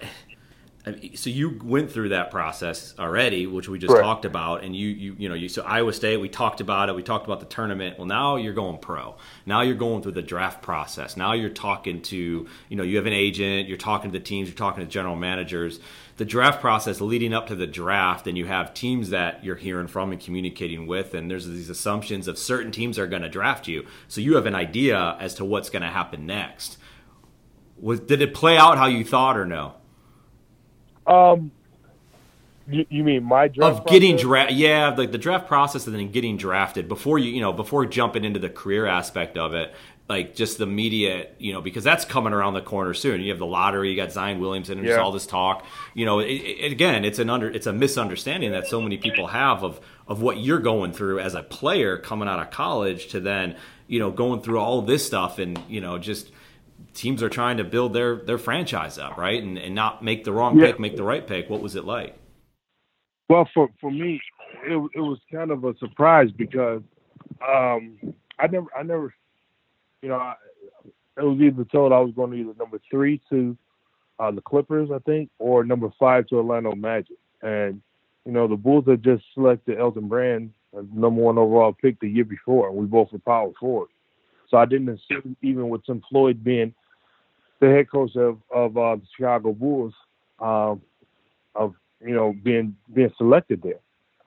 [1.14, 5.16] so you went through that process already, which we just talked about, and you you
[5.18, 7.99] you know you so Iowa State, we talked about it, we talked about the tournament.
[7.99, 9.16] Well, now you're going pro.
[9.46, 11.16] Now you're going through the draft process.
[11.16, 14.49] Now you're talking to you know you have an agent, you're talking to the teams,
[14.49, 15.81] you're talking to general managers.
[16.18, 19.88] The draft process leading up to the draft, and you have teams that you're hearing
[19.88, 23.66] from and communicating with, and there's these assumptions of certain teams are going to draft
[23.66, 26.79] you, so you have an idea as to what's going to happen next.
[27.77, 29.75] Was did it play out how you thought or no?
[31.07, 31.51] Um,
[32.69, 34.57] you, you mean my draft of getting drafted?
[34.57, 38.25] Yeah, like the draft process and then getting drafted before you you know before jumping
[38.25, 39.75] into the career aspect of it.
[40.09, 43.21] Like just the media, you know, because that's coming around the corner soon.
[43.21, 44.99] You have the lottery, you got Zion Williamson, and yeah.
[44.99, 45.66] all this talk.
[45.95, 49.27] You know, it, it, again, it's an under, it's a misunderstanding that so many people
[49.27, 53.21] have of of what you're going through as a player coming out of college to
[53.21, 53.57] then,
[53.88, 56.31] you know, going through all this stuff and you know just
[56.94, 60.32] teams are trying to build their their franchise up, right, and and not make the
[60.32, 60.66] wrong yeah.
[60.66, 61.48] pick, make the right pick.
[61.48, 62.18] What was it like?
[63.28, 64.20] Well, for for me,
[64.64, 66.82] it it was kind of a surprise because
[67.46, 67.98] um,
[68.38, 69.14] I never I never,
[70.02, 70.34] you know, I,
[71.16, 73.56] it was either told I was going to either number three to
[74.18, 77.80] uh, the Clippers, I think, or number five to Orlando Magic, and
[78.24, 82.08] you know the Bulls had just selected Elton Brand as number one overall pick the
[82.08, 83.88] year before, and we both were power forward.
[84.48, 86.74] So I didn't assume even with Tim Floyd being
[87.61, 89.94] the head coach of of uh, the Chicago Bulls,
[90.40, 90.82] um,
[91.54, 93.80] of you know being being selected there.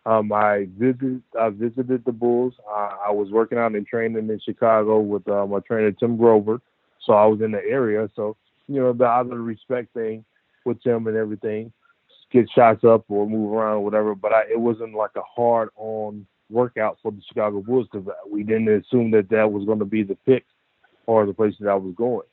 [0.05, 2.53] Um, I visited I visited the Bulls.
[2.67, 6.61] Uh, I was working out and training in Chicago with uh, my trainer Tim Grover,
[7.05, 8.09] so I was in the area.
[8.15, 8.35] So
[8.67, 10.25] you know the other respect thing
[10.65, 11.71] with Tim and everything,
[12.31, 14.15] get shots up or move around or whatever.
[14.15, 18.43] But I, it wasn't like a hard on workout for the Chicago Bulls because we
[18.43, 20.45] didn't assume that that was going to be the pick
[21.05, 22.25] or the place that I was going.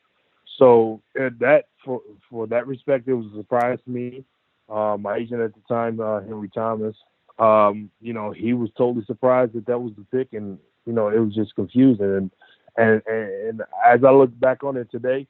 [0.58, 2.00] So that for
[2.30, 4.24] for that respect, it was a surprise to me.
[4.68, 6.96] Uh, my agent at the time, uh, Henry Thomas,
[7.38, 11.08] um, you know, he was totally surprised that that was the pick, and you know,
[11.08, 12.06] it was just confusing.
[12.14, 12.30] And
[12.76, 15.26] and and, as I look back on it today,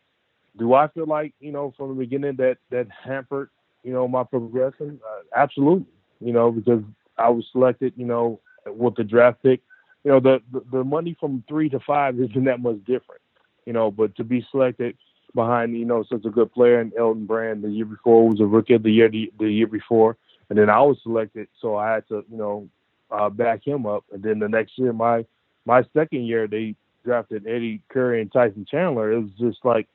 [0.59, 3.51] do I feel like you know from the beginning that that hampered
[3.83, 5.01] you know my progression?
[5.05, 5.87] Uh, absolutely,
[6.21, 6.83] you know, because
[7.19, 9.61] I was selected, you know, with the draft pick.
[10.05, 13.23] You know, the, the the money from three to five isn't that much different,
[13.65, 14.97] you know, but to be selected
[15.35, 18.47] behind, you know, such a good player in Elton Brand the year before was a
[18.47, 20.17] rookie of the year the, the year before,
[20.49, 22.69] and then I was selected, so I had to, you know,
[23.11, 24.05] uh, back him up.
[24.13, 25.25] And then the next year, my
[25.65, 29.13] my second year, they drafted Eddie Curry and Tyson Chandler.
[29.13, 29.89] It was just like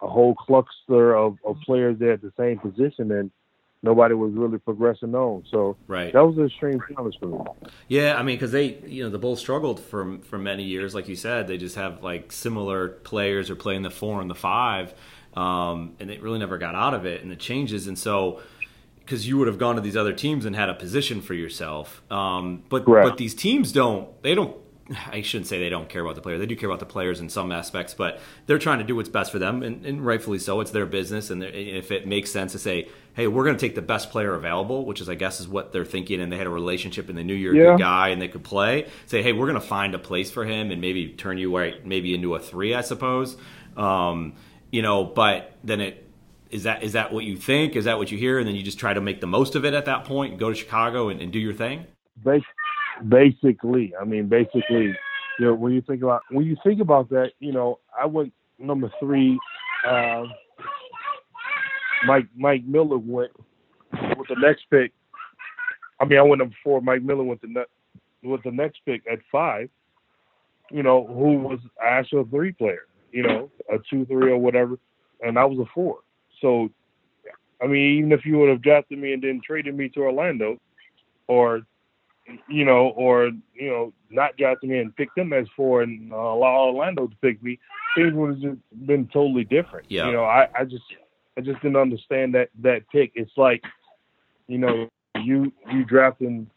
[0.00, 3.30] a whole cluster of, of players there at the same position, and
[3.86, 5.44] nobody was really progressing on.
[5.50, 6.12] So right.
[6.12, 7.38] that was an extreme challenge for me.
[7.88, 10.94] Yeah, I mean, because they, you know, the Bulls struggled for for many years.
[10.94, 14.34] Like you said, they just have like similar players are playing the four and the
[14.34, 14.92] five,
[15.34, 17.22] um, and they really never got out of it.
[17.22, 18.40] And the changes, and so
[18.98, 22.02] because you would have gone to these other teams and had a position for yourself.
[22.10, 23.08] Um, but Correct.
[23.08, 24.20] but these teams don't.
[24.22, 24.56] They don't
[25.12, 26.38] I shouldn't say they don't care about the player.
[26.38, 29.08] They do care about the players in some aspects, but they're trying to do what's
[29.08, 30.60] best for them, and, and rightfully so.
[30.60, 33.74] It's their business, and if it makes sense to say, "Hey, we're going to take
[33.74, 36.46] the best player available," which is, I guess, is what they're thinking, and they had
[36.46, 37.64] a relationship, and they knew you're a yeah.
[37.72, 38.88] good guy, and they could play.
[39.06, 41.84] Say, "Hey, we're going to find a place for him, and maybe turn you right,
[41.84, 43.36] maybe into a three, I suppose."
[43.76, 44.34] Um,
[44.70, 46.06] you know, but then it
[46.50, 47.76] is that is that what you think?
[47.76, 48.38] Is that what you hear?
[48.38, 50.48] And then you just try to make the most of it at that point, go
[50.50, 51.86] to Chicago and, and do your thing.
[53.08, 54.96] Basically, I mean, basically,
[55.38, 58.32] you know, when you think about when you think about that, you know, I went
[58.58, 59.38] number three.
[59.86, 60.24] Uh,
[62.06, 63.32] Mike Mike Miller went
[64.16, 64.92] with the next pick.
[66.00, 66.80] I mean, I went number four.
[66.80, 67.66] Mike Miller went the
[68.22, 69.68] with the next pick at five.
[70.70, 72.86] You know, who was actually a three player.
[73.12, 74.78] You know, a two, three, or whatever,
[75.22, 76.00] and I was a four.
[76.42, 76.68] So,
[77.62, 80.58] I mean, even if you would have drafted me and then traded me to Orlando,
[81.28, 81.62] or
[82.48, 86.16] you know, or you know, not drafting me and pick them as four and uh,
[86.16, 87.58] allow Orlando to pick me,
[87.96, 89.86] things would have just been totally different.
[89.88, 90.06] Yeah.
[90.06, 90.84] You know, I, I just
[91.36, 93.12] I just didn't understand that that pick.
[93.14, 93.62] It's like,
[94.48, 94.88] you know,
[95.22, 96.48] you you drafting,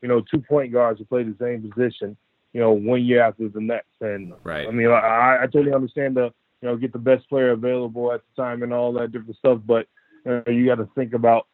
[0.00, 2.16] you know, two point guards to play the same position,
[2.52, 4.00] you know, one year after the next.
[4.00, 4.66] And right.
[4.66, 8.22] I mean, I, I totally understand the you know get the best player available at
[8.22, 9.86] the time and all that different stuff, but
[10.24, 11.48] you, know, you got to think about,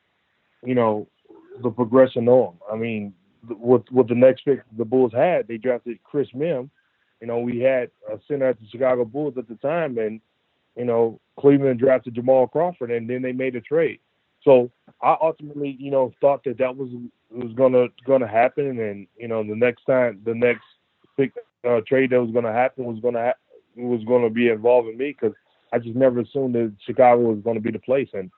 [0.65, 1.09] you know,
[1.63, 2.55] the progression on.
[2.71, 3.15] I mean,
[3.49, 6.71] with with the next pick the Bulls had, they drafted Chris Mihm.
[7.21, 10.21] You know, we had a center at the Chicago Bulls at the time, and
[10.77, 13.99] you know, Cleveland drafted Jamal Crawford, and then they made a trade.
[14.45, 14.71] So
[15.03, 16.91] I ultimately, you know, thought that that was
[17.31, 20.65] was gonna gonna happen, and you know, the next time, the next
[21.17, 21.33] big
[21.69, 25.37] uh, trade that was gonna happen was gonna ha- was gonna be involving me because
[25.73, 28.31] I just never assumed that Chicago was gonna be the place, and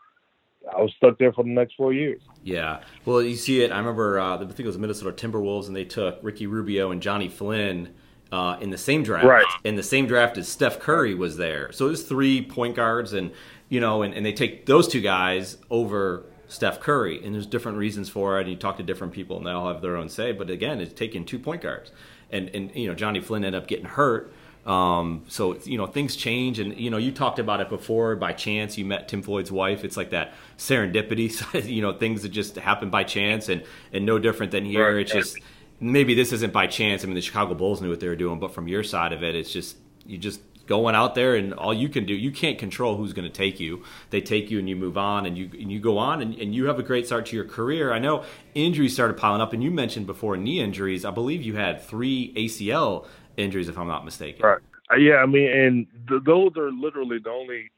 [0.69, 2.21] I was stuck there for the next four years.
[2.43, 3.73] Yeah, well, you see it.
[3.73, 6.91] I remember uh, I think it was the Minnesota Timberwolves, and they took Ricky Rubio
[6.91, 7.95] and Johnny Flynn
[8.33, 9.27] uh, in the same draft.
[9.27, 9.47] Right.
[9.65, 11.73] In the same draft as Steph Curry was there.
[11.73, 13.33] So it was three point guards, and
[13.69, 17.79] you know, and, and they take those two guys over Steph Curry, and there's different
[17.79, 18.43] reasons for it.
[18.43, 20.33] And you talk to different people, and they all have their own say.
[20.33, 21.91] But again, it's taking two point guards,
[22.31, 24.33] and and you know, Johnny Flynn ended up getting hurt.
[24.67, 28.15] Um, so you know things change, and you know you talked about it before.
[28.17, 29.85] By chance, you met Tim Floyd's wife.
[29.85, 31.69] It's like that serendipity.
[31.69, 34.95] you know things that just happen by chance, and and no different than here.
[34.95, 35.03] Right.
[35.03, 35.39] It's just
[35.81, 37.03] maybe this isn't by chance.
[37.03, 39.23] I mean, the Chicago Bulls knew what they were doing, but from your side of
[39.23, 42.57] it, it's just you just going out there and all you can do you can't
[42.57, 45.51] control who's going to take you they take you and you move on and you
[45.61, 47.99] and you go on and, and you have a great start to your career i
[47.99, 48.23] know
[48.55, 52.33] injuries started piling up and you mentioned before knee injuries i believe you had three
[52.37, 53.05] acl
[53.37, 54.61] injuries if i'm not mistaken Right.
[54.91, 57.71] Uh, yeah, I mean, and th- those are literally the only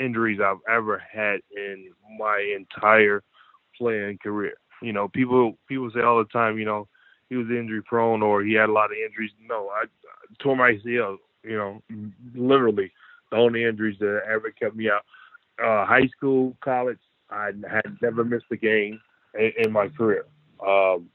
[0.00, 3.22] injuries I've ever had in my entire
[3.76, 4.54] playing career.
[4.80, 6.88] You know, people people say all the time, you know,
[7.28, 9.30] he was injury prone or he had a lot of injuries.
[9.48, 11.18] No, I, I tore my ACL.
[11.44, 11.82] You know,
[12.34, 12.92] literally
[13.30, 15.04] the only injuries that ever kept me out.
[15.62, 16.98] Uh, high school, college,
[17.30, 19.00] I had never missed a game
[19.38, 20.26] in, in my career.
[20.66, 21.08] Um,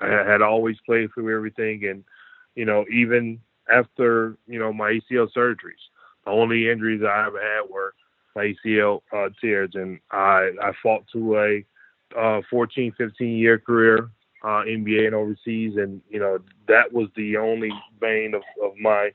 [0.00, 2.04] I had always played through everything, and
[2.54, 3.40] you know, even
[3.72, 5.82] after you know my ACL surgeries,
[6.24, 7.94] the only injuries I ever had were
[8.34, 11.64] my ACL uh, tears, and I I fought to a
[12.18, 14.10] uh, 14, 15 year career
[14.42, 19.10] uh, NBA and overseas, and you know that was the only bane of, of my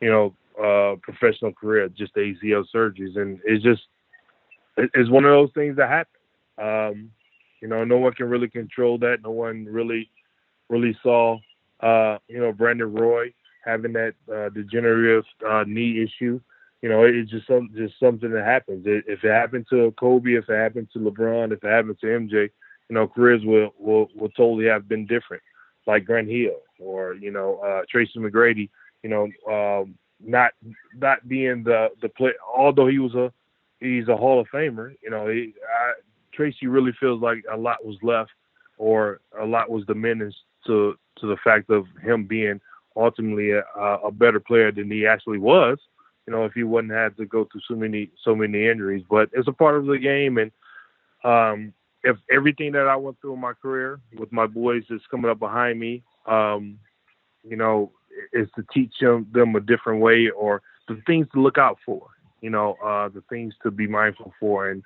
[0.00, 3.82] you know uh, professional career, just the ACL surgeries, and it's just
[4.76, 6.12] it's one of those things that happen.
[6.58, 7.10] Um,
[7.60, 9.18] you know, no one can really control that.
[9.22, 10.10] No one really
[10.68, 11.38] really saw
[11.80, 13.32] uh, you know Brandon Roy
[13.64, 16.40] having that uh, degenerative uh, knee issue.
[16.82, 18.84] You know, it's just some just something that happens.
[18.86, 22.50] If it happened to Kobe, if it happened to LeBron, if it happened to MJ,
[22.88, 25.42] you know, careers will will, will totally have been different.
[25.86, 28.68] Like Grant Hill or you know uh, Tracy McGrady.
[29.02, 30.52] You know, um, not
[30.94, 32.32] not being the the play.
[32.56, 33.32] Although he was a
[33.80, 34.94] he's a Hall of Famer.
[35.02, 35.94] You know, he, I,
[36.32, 38.30] Tracy really feels like a lot was left,
[38.76, 42.60] or a lot was diminished to to the fact of him being
[42.96, 45.78] ultimately a, a better player than he actually was.
[46.26, 49.30] You know, if he wouldn't have to go through so many so many injuries, but
[49.32, 50.52] it's a part of the game, and
[51.24, 51.72] um,
[52.04, 55.38] if everything that I went through in my career with my boys that's coming up
[55.38, 56.78] behind me, um,
[57.42, 57.92] you know,
[58.32, 62.08] is to teach them them a different way or the things to look out for.
[62.40, 64.82] You know, uh, the things to be mindful for, and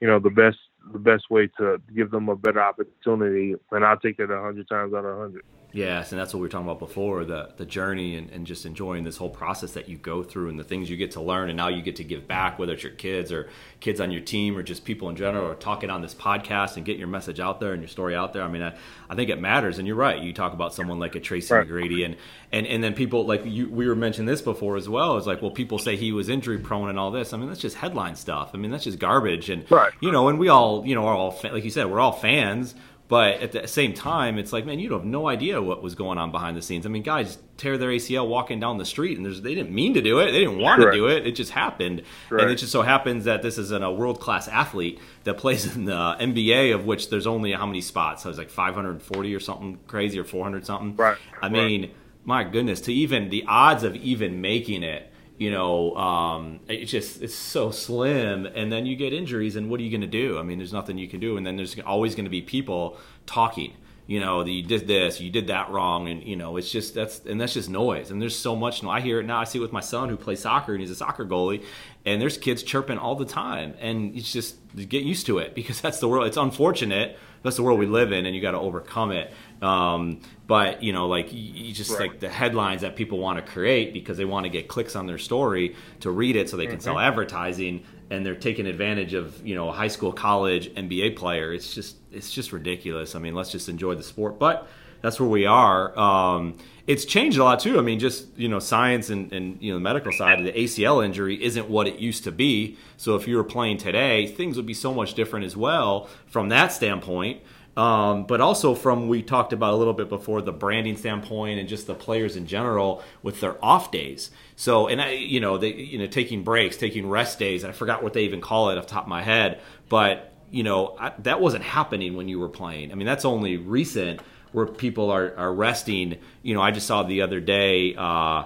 [0.00, 0.58] you know, the best
[0.92, 3.54] the best way to give them a better opportunity.
[3.72, 5.42] And I'll take that a hundred times out of hundred.
[5.72, 8.64] Yes, and that's what we were talking about before the the journey and, and just
[8.64, 11.50] enjoying this whole process that you go through and the things you get to learn,
[11.50, 13.48] and now you get to give back, whether it's your kids or
[13.80, 16.86] kids on your team or just people in general, or talking on this podcast and
[16.86, 18.44] get your message out there and your story out there.
[18.44, 18.76] I mean, I,
[19.10, 20.22] I think it matters, and you're right.
[20.22, 21.66] You talk about someone like a Tracy Right.
[21.66, 22.16] McGrady, and,
[22.52, 23.68] and and then people like you.
[23.68, 25.16] We were mentioning this before as well.
[25.16, 27.32] It's like, well, people say he was injury prone and all this.
[27.32, 28.50] I mean, that's just headline stuff.
[28.54, 29.92] I mean, that's just garbage, and Right.
[30.00, 32.12] you know, and we all, you know, are all fa- like you said, we're all
[32.12, 32.74] fans.
[33.06, 36.16] But at the same time, it's like, man, you have no idea what was going
[36.16, 36.86] on behind the scenes.
[36.86, 39.92] I mean, guys tear their ACL walking down the street, and there's, they didn't mean
[39.92, 40.32] to do it.
[40.32, 40.94] They didn't want Correct.
[40.94, 41.26] to do it.
[41.26, 42.02] It just happened.
[42.30, 45.76] And it just so happens that this is an, a world class athlete that plays
[45.76, 48.22] in the NBA, of which there's only how many spots?
[48.22, 50.96] So it's like 540 or something crazy, or 400 something.
[50.96, 51.18] Right.
[51.42, 51.90] I mean,
[52.24, 57.22] my goodness, to even the odds of even making it, you know, um, it's just
[57.22, 58.46] it's so slim.
[58.46, 60.38] And then you get injuries, and what are you going to do?
[60.38, 61.36] I mean, there's nothing you can do.
[61.36, 63.74] And then there's always going to be people talking.
[64.06, 66.94] You know, that you did this, you did that wrong, and you know, it's just
[66.94, 68.10] that's and that's just noise.
[68.10, 68.84] And there's so much.
[68.84, 69.40] I hear it now.
[69.40, 71.64] I see it with my son who plays soccer, and he's a soccer goalie,
[72.04, 75.80] and there's kids chirping all the time, and it's just get used to it because
[75.82, 76.26] that's the world.
[76.26, 77.18] It's unfortunate.
[77.42, 79.32] That's the world we live in, and you got to overcome it.
[79.64, 82.10] Um, but you know, like you, just Right.
[82.10, 85.06] like the headlines that people want to create because they want to get clicks on
[85.06, 89.44] their story to read it so they can sell advertising, and they're taking advantage of
[89.46, 91.52] you know a high school, college, NBA player.
[91.52, 93.14] It's just it's just ridiculous.
[93.14, 94.68] I mean, let's just enjoy the sport, but
[95.00, 95.98] that's where we are.
[95.98, 97.78] Um, it's changed a lot too.
[97.78, 100.38] I mean, just you know, science and, and you know, the medical side.
[100.40, 102.76] Of the ACL injury isn't what it used to be.
[102.98, 106.50] So if you were playing today, things would be so much different as well from
[106.50, 107.40] that standpoint.
[107.76, 111.68] Um, but also from we talked about a little bit before the branding standpoint and
[111.68, 114.30] just the players in general with their off days.
[114.56, 117.64] So and I, you know, they you know taking breaks, taking rest days.
[117.64, 120.96] I forgot what they even call it off top of my head, but you know
[120.98, 122.92] I, that wasn't happening when you were playing.
[122.92, 124.20] I mean, that's only recent
[124.52, 126.18] where people are, are resting.
[126.42, 127.96] You know, I just saw the other day.
[127.96, 128.44] Uh,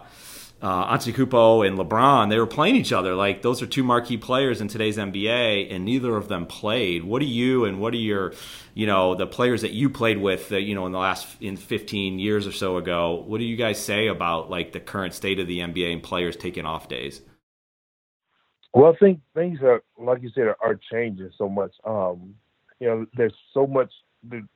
[0.61, 3.15] uh, Antetokounmpo and LeBron, they were playing each other.
[3.15, 7.05] Like those are two marquee players in today's NBA, and neither of them played.
[7.05, 8.33] What do you and what are your,
[8.75, 11.57] you know, the players that you played with, uh, you know, in the last in
[11.57, 13.23] 15 years or so ago?
[13.27, 16.35] What do you guys say about like the current state of the NBA and players
[16.35, 17.23] taking off days?
[18.75, 21.75] Well, I think things are, like you said, are changing so much.
[21.85, 22.35] Um,
[22.81, 23.93] you know, there's so much.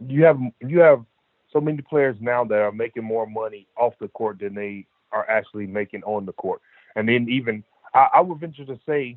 [0.07, 1.05] You have you have
[1.53, 5.29] so many players now that are making more money off the court than they are
[5.29, 6.61] actually making on the court.
[6.97, 9.17] And then even I, I would venture to say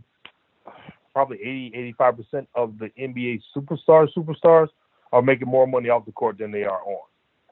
[1.13, 4.67] probably 80, 85% of the NBA superstars, superstars
[5.13, 7.07] are making more money off the court than they are on.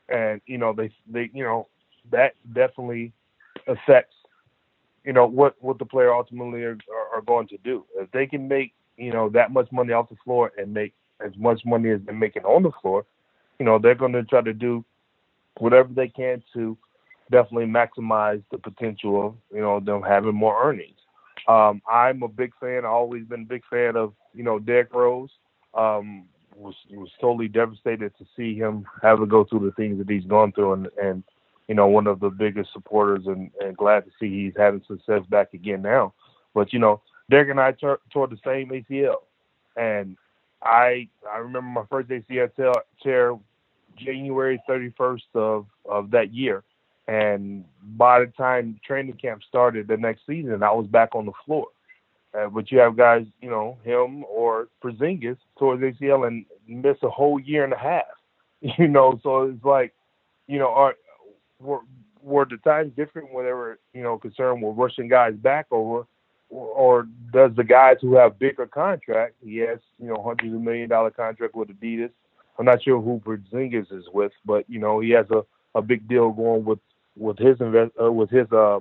[0.09, 1.67] And, you know, they, they, you know,
[2.11, 3.13] that definitely
[3.67, 4.15] affects,
[5.05, 6.77] you know, what, what the player ultimately are,
[7.13, 7.85] are going to do.
[7.95, 10.93] If they can make, you know, that much money off the floor and make
[11.25, 13.05] as much money as they're making on the floor,
[13.59, 14.83] you know, they're going to try to do
[15.59, 16.77] whatever they can to
[17.31, 20.97] definitely maximize the potential of you know them having more earnings.
[21.47, 22.79] Um, I'm a big fan.
[22.79, 25.29] I've always been a big fan of you know Derrick Rose.
[25.73, 30.09] Um, was was totally devastated to see him have to go through the things that
[30.09, 31.23] he's gone through, and and
[31.67, 35.21] you know one of the biggest supporters, and, and glad to see he's having success
[35.29, 36.13] back again now.
[36.53, 39.23] But you know, Derrick and I tore the same ACL,
[39.75, 40.17] and
[40.61, 43.35] I I remember my first ACL tear
[43.97, 46.63] January 31st of of that year,
[47.07, 47.65] and
[47.97, 51.67] by the time training camp started the next season, I was back on the floor.
[52.33, 57.09] Uh, but you have guys, you know, him or Porzingis towards ACL and miss a
[57.09, 58.05] whole year and a half.
[58.77, 59.93] You know, so it's like,
[60.47, 60.95] you know, are
[61.59, 61.81] were
[62.21, 66.07] were the times different when they were, you know, concerned with rushing guys back over,
[66.49, 70.87] or, or does the guys who have bigger contracts, yes, you know, hundreds of million
[70.87, 72.11] dollar contract with Adidas.
[72.57, 75.43] I'm not sure who Porzingis is with, but you know, he has a
[75.75, 76.79] a big deal going with
[77.17, 78.79] with his invest uh, with his uh,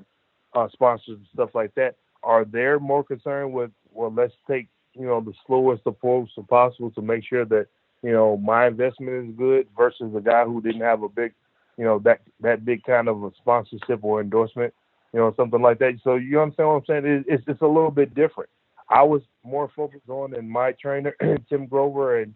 [0.54, 5.06] uh, sponsors and stuff like that, are they more concerned with well, let's take you
[5.06, 7.66] know the slowest approach possible to make sure that
[8.02, 11.32] you know my investment is good versus a guy who didn't have a big
[11.76, 14.72] you know that that big kind of a sponsorship or endorsement,
[15.12, 15.98] you know something like that.
[16.04, 17.24] So you understand what I'm saying?
[17.28, 18.50] It's it's a little bit different.
[18.88, 21.16] I was more focused on, and my trainer
[21.48, 22.34] Tim Grover and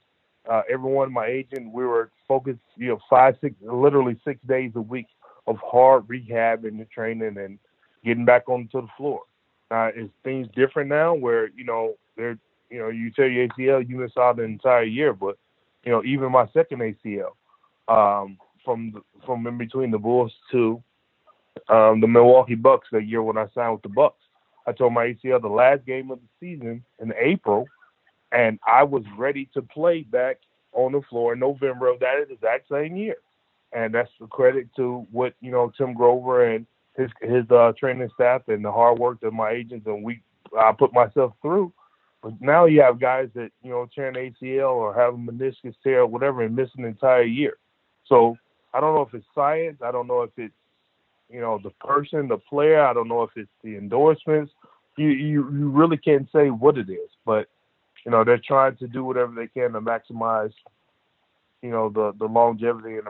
[0.49, 4.81] uh, everyone, my agent, we were focused, you know, five, six, literally six days a
[4.81, 5.07] week
[5.47, 7.59] of hard rehab and the training and
[8.05, 9.23] getting back onto the floor.
[9.71, 12.39] Now, is things different now where, you know, they're,
[12.71, 15.13] you know, you tear your ACL, you miss out the entire year.
[15.13, 15.37] But,
[15.85, 17.33] you know, even my second ACL,
[17.89, 20.83] um, from the, from in between the Bulls to
[21.69, 24.23] um, the Milwaukee Bucks that year when I signed with the Bucks,
[24.67, 27.67] I told my ACL the last game of the season in April,
[28.33, 30.39] and I was ready to play back
[30.73, 33.17] on the floor in November of that exact same year
[33.73, 38.09] and that's a credit to what you know Tim Grover and his his uh, training
[38.15, 40.21] staff and the hard work that my agents and we
[40.59, 41.73] I put myself through.
[42.23, 45.75] But now you have guys that you know tear an ACL or have a meniscus
[45.83, 47.59] tear or whatever and miss an entire year.
[48.07, 48.37] So
[48.73, 49.79] I don't know if it's science.
[49.83, 50.55] I don't know if it's
[51.31, 52.85] you know the person, the player.
[52.85, 54.53] I don't know if it's the endorsements.
[54.97, 57.49] You you, you really can't say what it is, but
[58.05, 60.53] you know they're trying to do whatever they can to maximize
[61.63, 63.07] you know the the longevity and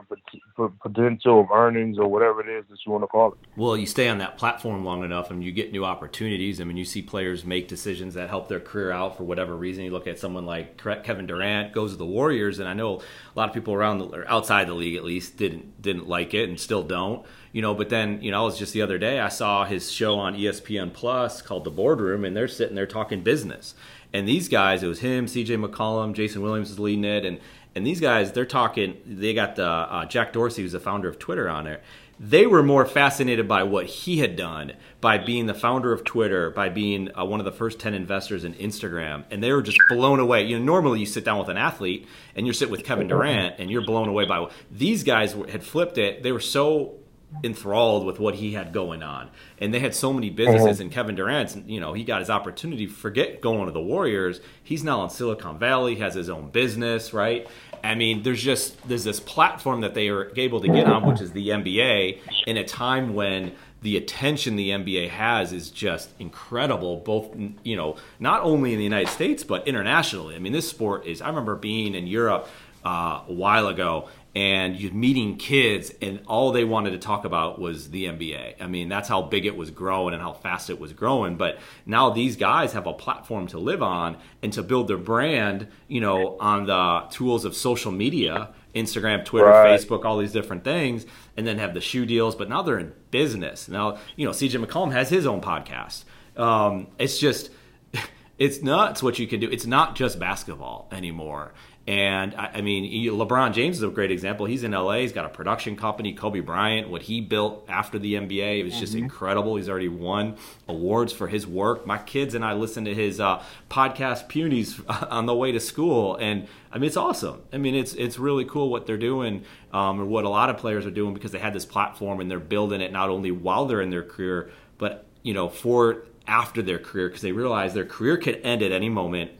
[0.57, 3.37] the potential of earnings or whatever it is that you want to call it.
[3.55, 6.61] Well, you stay on that platform long enough, and you get new opportunities.
[6.61, 9.83] I mean, you see players make decisions that help their career out for whatever reason.
[9.83, 13.39] You look at someone like Kevin Durant goes to the Warriors, and I know a
[13.39, 16.49] lot of people around the, or outside the league at least didn't didn't like it
[16.49, 17.25] and still don't.
[17.51, 19.91] You know, but then you know, I was just the other day I saw his
[19.91, 23.75] show on ESPN Plus called The Boardroom, and they're sitting there talking business.
[24.13, 25.57] And these guys, it was him, C.J.
[25.57, 27.39] McCollum, Jason Williams is leading it, and
[27.77, 28.97] and these guys, they're talking.
[29.05, 31.81] They got the uh, Jack Dorsey, who's the founder of Twitter, on there.
[32.19, 36.49] They were more fascinated by what he had done, by being the founder of Twitter,
[36.49, 39.77] by being uh, one of the first ten investors in Instagram, and they were just
[39.87, 40.43] blown away.
[40.43, 43.55] You know, normally you sit down with an athlete and you sit with Kevin Durant,
[43.59, 46.23] and you're blown away by what these guys had flipped it.
[46.23, 46.95] They were so
[47.43, 49.29] enthralled with what he had going on.
[49.59, 50.83] And they had so many businesses, uh-huh.
[50.83, 52.87] and Kevin Durant, you know, he got his opportunity.
[52.87, 54.39] Forget going to the Warriors.
[54.63, 57.47] He's now in Silicon Valley, has his own business, right?
[57.83, 61.21] I mean, there's just there's this platform that they are able to get on, which
[61.21, 66.97] is the NBA, in a time when the attention the NBA has is just incredible.
[66.97, 70.35] Both, you know, not only in the United States but internationally.
[70.35, 71.21] I mean, this sport is.
[71.21, 72.47] I remember being in Europe
[72.85, 77.59] uh, a while ago and you're meeting kids and all they wanted to talk about
[77.59, 78.61] was the NBA.
[78.61, 81.37] I mean, that's how big it was growing and how fast it was growing.
[81.37, 81.57] But
[81.87, 86.01] now these guys have a platform to live on and to build their brand, you
[86.01, 89.79] know, on the tools of social media Instagram, Twitter, right.
[89.79, 92.35] Facebook, all these different things, and then have the shoe deals.
[92.35, 93.67] But now they're in business.
[93.67, 96.03] Now, you know, CJ McCollum has his own podcast.
[96.35, 97.49] Um, it's just,
[98.37, 99.49] it's nuts what you can do.
[99.49, 101.53] It's not just basketball anymore.
[101.87, 102.83] And I, I, mean,
[103.13, 104.45] LeBron James is a great example.
[104.45, 104.95] He's in LA.
[104.95, 106.89] He's got a production company, Kobe Bryant.
[106.89, 109.03] What he built after the NBA, it was just mm-hmm.
[109.03, 109.55] incredible.
[109.55, 110.35] He's already won
[110.67, 111.87] awards for his work.
[111.87, 116.17] My kids and I listen to his uh, podcast, Punies, on the way to school,
[116.17, 117.41] and I mean, it's awesome.
[117.53, 120.57] I mean, it's it's really cool what they're doing, um, and what a lot of
[120.57, 123.65] players are doing because they had this platform and they're building it not only while
[123.65, 127.85] they're in their career, but you know, for after their career because they realize their
[127.85, 129.31] career could end at any moment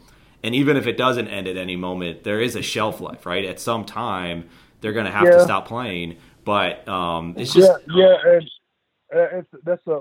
[0.44, 3.46] and even if it doesn't end at any moment, there is a shelf life, right?
[3.46, 4.50] At some time,
[4.82, 5.38] they're going to have yeah.
[5.38, 6.18] to stop playing.
[6.46, 8.50] But um, it's just yeah, yeah, and
[9.14, 10.00] uh, it's that's a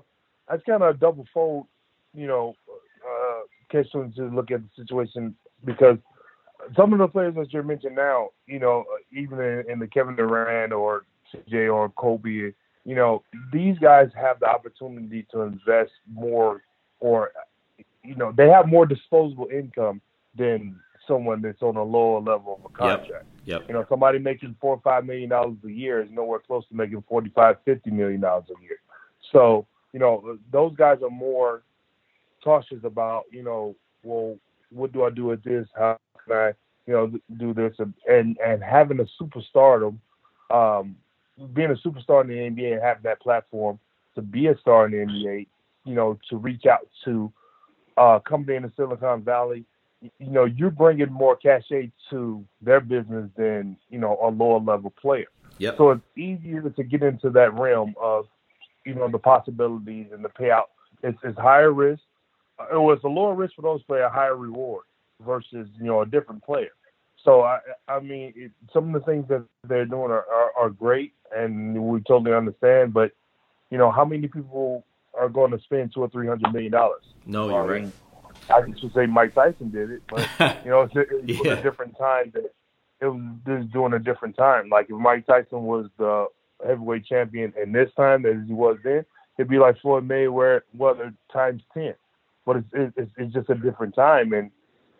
[0.48, 1.66] that's kind of a double fold,
[2.14, 5.34] you know, uh, case to look at the situation
[5.64, 5.98] because
[6.76, 10.16] some of the players that you're mentioning now, you know, even in, in the Kevin
[10.16, 12.52] Durant or CJ or Kobe,
[12.84, 13.22] you know,
[13.52, 16.62] these guys have the opportunity to invest more
[17.00, 17.32] or
[18.04, 20.00] you know, they have more disposable income
[20.36, 23.26] than someone that's on a lower level of a contract.
[23.44, 23.60] Yep.
[23.60, 23.68] Yep.
[23.68, 26.74] You know, somebody making four or five million dollars a year is nowhere close to
[26.74, 28.78] making forty five, fifty million dollars a year.
[29.32, 31.62] So, you know, those guys are more
[32.42, 34.36] cautious about, you know, well,
[34.70, 35.66] what do I do with this?
[35.76, 36.52] How can I,
[36.86, 37.76] you know, do this?
[38.08, 39.98] And and having a superstardom,
[40.50, 40.96] um,
[41.52, 43.78] being a superstar in the NBA and having that platform
[44.16, 45.46] to be a star in the NBA,
[45.84, 47.32] you know, to reach out to
[47.96, 49.64] uh, company in the Silicon Valley
[50.18, 54.90] you know, you're bringing more cachet to their business than you know a lower level
[54.90, 55.26] player.
[55.58, 55.76] Yep.
[55.78, 58.26] So it's easier to get into that realm of
[58.84, 60.66] you know the possibilities and the payout.
[61.02, 62.02] It's, it's higher risk.
[62.72, 64.84] It was a lower risk for those players, a higher reward
[65.24, 66.72] versus you know a different player.
[67.24, 70.70] So I I mean it, some of the things that they're doing are, are, are
[70.70, 72.92] great and we totally understand.
[72.92, 73.12] But
[73.70, 74.84] you know how many people
[75.18, 77.02] are going to spend two or three hundred million dollars?
[77.26, 77.92] No, you're right.
[78.50, 80.28] I should say Mike Tyson did it, but
[80.64, 81.08] you know, it's, it
[81.44, 81.52] yeah.
[81.52, 82.52] a different time that
[83.00, 84.68] it was just doing a different time.
[84.68, 86.26] Like if Mike Tyson was the
[86.66, 89.04] heavyweight champion in this time as he was then,
[89.38, 90.98] it'd be like Floyd Mayweather what
[91.32, 91.94] times ten.
[92.44, 94.50] But it's, it's it's just a different time, and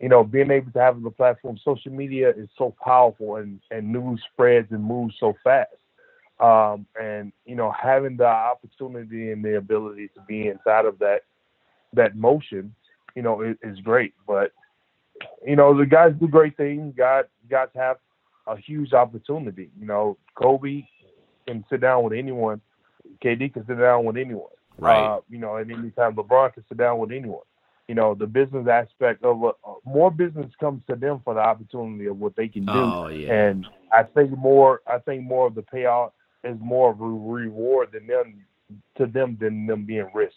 [0.01, 3.93] you know, being able to have the platform, social media is so powerful, and and
[3.93, 5.71] news spreads and moves so fast.
[6.39, 11.21] Um, and you know, having the opportunity and the ability to be inside of that
[11.95, 12.75] that motion
[13.17, 14.15] you know, is, is great.
[14.29, 14.53] But
[15.45, 16.95] you know, the guys do great things.
[16.97, 17.97] Guys, guys have
[18.47, 19.71] a huge opportunity.
[19.81, 20.85] You know, Kobe
[21.49, 22.61] can sit down with anyone.
[23.25, 24.51] KD can sit down with anyone.
[24.79, 25.03] Right.
[25.03, 27.41] Uh, you know, at any time, LeBron can sit down with anyone.
[27.89, 29.53] You know, the business aspect of uh,
[29.85, 32.73] more business comes to them for the opportunity of what they can do.
[32.73, 33.33] Oh, yeah.
[33.33, 36.11] And I think more, I think more of the payout
[36.43, 38.43] is more of a reward than them
[38.97, 40.35] to them than them being risk.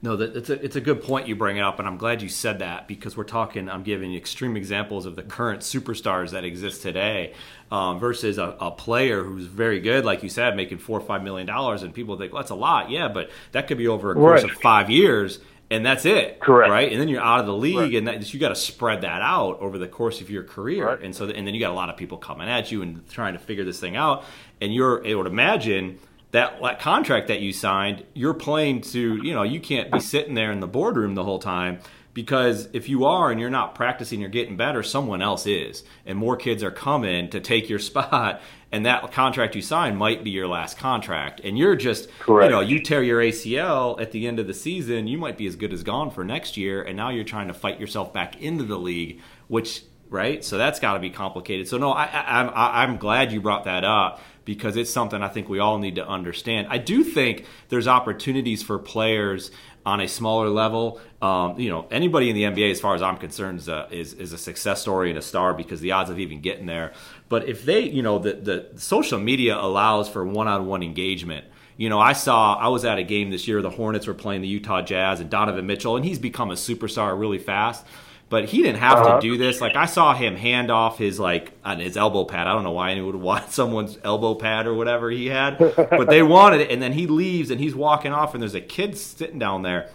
[0.00, 2.28] No, that, it's a it's a good point you bring up, and I'm glad you
[2.28, 3.68] said that because we're talking.
[3.68, 7.34] I'm giving extreme examples of the current superstars that exist today
[7.70, 11.22] um, versus a, a, player who's very good, like you said, making four or five
[11.22, 14.10] million dollars, and people think well, that's a lot, yeah, but that could be over
[14.10, 14.50] a course right.
[14.50, 15.38] of five years,
[15.70, 16.70] and that's it, correct?
[16.70, 17.94] Right, and then you're out of the league, right.
[17.94, 21.00] and that, you got to spread that out over the course of your career, right.
[21.00, 23.34] and so and then you got a lot of people coming at you and trying
[23.34, 24.24] to figure this thing out,
[24.60, 25.98] and you're able to imagine
[26.32, 30.34] that, that contract that you signed, you're playing to, you know, you can't be sitting
[30.34, 31.78] there in the boardroom the whole time
[32.14, 35.84] because if you are and you're not practicing, you're getting better, someone else is.
[36.04, 38.40] And more kids are coming to take your spot.
[38.70, 41.40] And that contract you signed might be your last contract.
[41.44, 42.50] And you're just, Correct.
[42.50, 45.46] you know, you tear your ACL at the end of the season, you might be
[45.46, 46.82] as good as gone for next year.
[46.82, 50.42] And now you're trying to fight yourself back into the league, which, right?
[50.42, 51.68] So that's got to be complicated.
[51.68, 55.28] So, no, I, I, I'm, I'm glad you brought that up because it's something I
[55.28, 56.68] think we all need to understand.
[56.70, 59.50] I do think there's opportunities for players
[59.84, 61.00] on a smaller level.
[61.20, 64.14] Um, you know, anybody in the NBA, as far as I'm concerned, is a, is,
[64.14, 66.92] is a success story and a star because the odds of even getting there.
[67.28, 71.46] But if they, you know, the, the social media allows for one-on-one engagement.
[71.78, 73.62] You know, I saw I was at a game this year.
[73.62, 77.18] The Hornets were playing the Utah Jazz and Donovan Mitchell, and he's become a superstar
[77.18, 77.84] really fast
[78.32, 79.16] but he didn't have uh-huh.
[79.16, 79.60] to do this.
[79.60, 82.46] Like I saw him hand off his like on his elbow pad.
[82.46, 86.08] I don't know why anyone would want someone's elbow pad or whatever he had, but
[86.08, 86.70] they wanted it.
[86.70, 89.90] And then he leaves and he's walking off, and there's a kid sitting down there.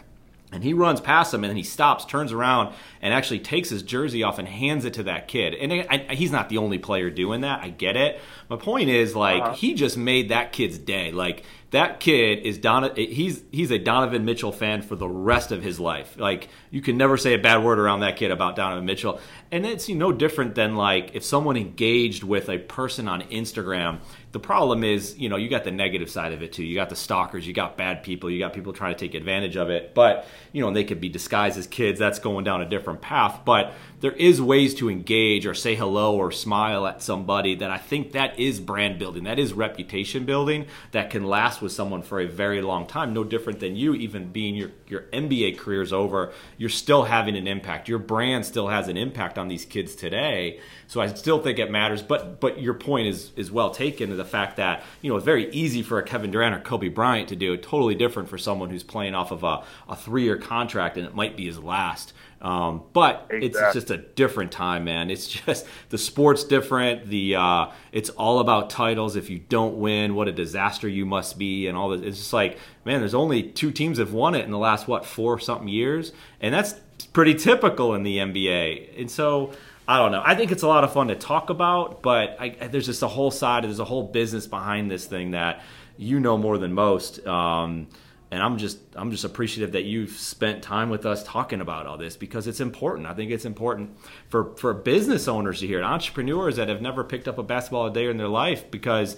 [0.52, 3.84] And he runs past him, and then he stops, turns around, and actually takes his
[3.84, 5.54] jersey off and hands it to that kid.
[5.54, 7.62] And I, I, he's not the only player doing that.
[7.62, 8.22] I get it.
[8.50, 9.54] My point is, like, uh-huh.
[9.56, 11.12] he just made that kid's day.
[11.12, 12.96] Like, that kid is Don.
[12.96, 16.16] He's he's a Donovan Mitchell fan for the rest of his life.
[16.18, 19.20] Like you can never say a bad word around that kid about Donovan Mitchell.
[19.52, 23.22] And it's you know, no different than like if someone engaged with a person on
[23.24, 24.00] Instagram
[24.38, 26.64] the problem is, you know, you got the negative side of it too.
[26.64, 29.58] You got the stalkers, you got bad people, you got people trying to take advantage
[29.58, 29.96] of it.
[29.96, 31.98] But, you know, they could be disguised as kids.
[31.98, 33.40] That's going down a different path.
[33.46, 37.80] But there is ways to engage or say hello or smile at somebody that I
[37.80, 39.24] think that is brand building.
[39.24, 43.14] That is reputation building that can last with someone for a very long time.
[43.14, 46.32] No different than you even being your, your NBA career is over.
[46.58, 47.90] You're still having an impact.
[47.90, 50.60] Your brand still has an impact on these kids today.
[50.86, 52.04] So I still think it matters.
[52.04, 54.16] But but your point is is well taken.
[54.16, 57.30] The fact that you know it's very easy for a Kevin Durant or Kobe Bryant
[57.30, 57.58] to do.
[57.58, 61.16] Totally different for someone who's playing off of a, a three year contract and it
[61.16, 62.14] might be his last.
[62.42, 63.48] Um, but exactly.
[63.48, 65.10] it's just a different time, man.
[65.10, 67.08] It's just the sport's different.
[67.08, 69.16] The uh, it's all about titles.
[69.16, 72.02] If you don't win, what a disaster you must be, and all this.
[72.02, 75.06] It's just like, man, there's only two teams have won it in the last what
[75.06, 76.76] four something years, and that's
[77.14, 79.00] pretty typical in the NBA.
[79.00, 79.54] And so
[79.88, 80.22] I don't know.
[80.24, 83.08] I think it's a lot of fun to talk about, but I, there's just a
[83.08, 85.64] whole side, there's a whole business behind this thing that
[85.98, 87.26] you know more than most.
[87.26, 87.88] Um,
[88.30, 91.98] and I'm just I'm just appreciative that you've spent time with us talking about all
[91.98, 93.08] this because it's important.
[93.08, 93.98] I think it's important
[94.30, 97.88] for for business owners to hear it, entrepreneurs that have never picked up a basketball
[97.88, 99.16] a day in their life because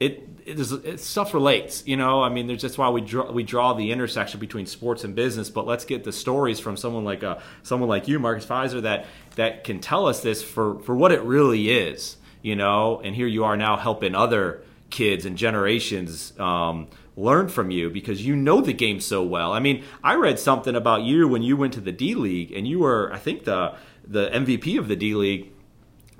[0.00, 1.84] it, it, is, it stuff relates.
[1.86, 5.04] You know, I mean, there's just why we draw we draw the intersection between sports
[5.04, 5.50] and business.
[5.50, 8.82] But let's get the stories from someone like a uh, someone like you, Marcus Fizer,
[8.82, 9.06] that
[9.36, 12.16] that can tell us this for for what it really is.
[12.42, 16.88] You know, and here you are now helping other kids and generations um,
[17.18, 19.52] learn from you because you know the game so well.
[19.52, 22.66] I mean, I read something about you when you went to the D League, and
[22.66, 23.74] you were, I think, the
[24.06, 25.52] the MVP of the D League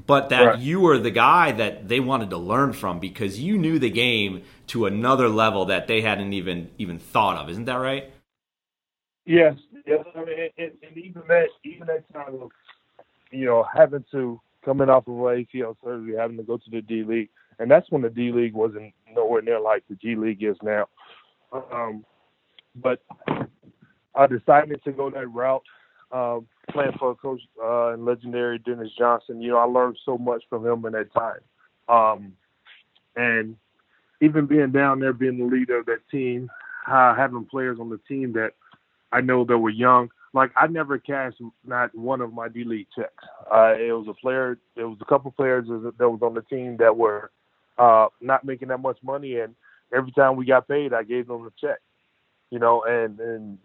[0.09, 0.59] but that right.
[0.59, 4.42] you were the guy that they wanted to learn from because you knew the game
[4.68, 7.51] to another level that they hadn't even even thought of.
[7.51, 8.11] Isn't that right?
[9.26, 10.05] Yes, yes.
[10.16, 12.51] I mean, and, and even that, even that time of,
[13.30, 17.03] you know, having to coming off of ACL surgery, having to go to the D
[17.03, 17.28] League,
[17.59, 20.88] and that's when the D League wasn't nowhere near like the G League is now.
[21.72, 22.04] Um,
[22.76, 23.02] but
[24.14, 25.62] I decided to go that route
[26.12, 29.40] um, playing for Coach uh, and legendary Dennis Johnson.
[29.40, 31.40] You know, I learned so much from him in that time.
[31.88, 32.32] Um,
[33.16, 33.56] and
[34.20, 36.50] even being down there, being the leader of that team,
[36.86, 38.52] uh, having players on the team that
[39.12, 40.11] I know that were young.
[40.34, 43.24] Like I never cashed not one of my D League checks.
[43.52, 44.59] Uh, it was a player.
[44.76, 47.30] It was a couple players that was on the team that were
[47.78, 49.54] uh, not making that much money, and
[49.94, 51.78] every time we got paid, I gave them a check.
[52.50, 53.58] You know, and and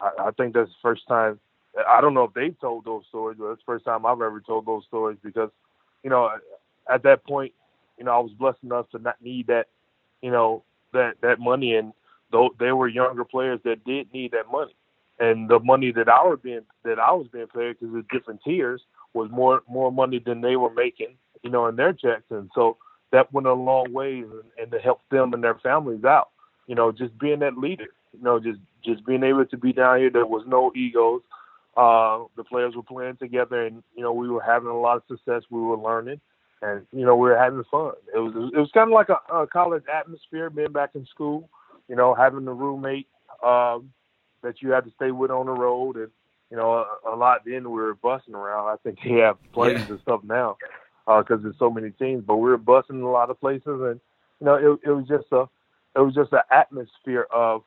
[0.00, 1.40] I, I think that's the first time
[1.86, 4.40] I don't know if they've told those stories, but it's the first time I've ever
[4.44, 5.50] told those stories because,
[6.02, 6.30] you know,
[6.90, 7.52] at that point,
[7.98, 9.66] you know, I was blessed enough to not need that,
[10.22, 11.92] you know, that that money, and
[12.32, 14.74] though they were younger players that did need that money,
[15.20, 18.40] and the money that I was being that I was being paid because of different
[18.44, 18.82] tiers
[19.14, 22.78] was more more money than they were making, you know, in their checks, and so
[23.12, 26.30] that went a long way and, and to help them and their families out.
[26.66, 29.98] You know, just being that leader, you know, just just being able to be down
[29.98, 30.10] here.
[30.10, 31.22] There was no egos
[31.78, 35.04] uh, the players were playing together, and you know we were having a lot of
[35.06, 35.44] success.
[35.48, 36.20] We were learning,
[36.60, 37.92] and you know we were having fun.
[38.12, 41.48] It was it was kind of like a, a college atmosphere, being back in school.
[41.88, 43.06] You know, having the roommate
[43.44, 43.92] um,
[44.42, 46.10] that you had to stay with on the road, and
[46.50, 47.42] you know a, a lot.
[47.46, 48.66] Then we were busting around.
[48.66, 49.92] I think they have places yeah.
[49.92, 50.56] and stuff now
[51.08, 52.22] because uh, there's so many teams.
[52.26, 54.00] But we were busting a lot of places, and
[54.40, 55.48] you know it, it was just a
[55.96, 57.62] it was just an atmosphere of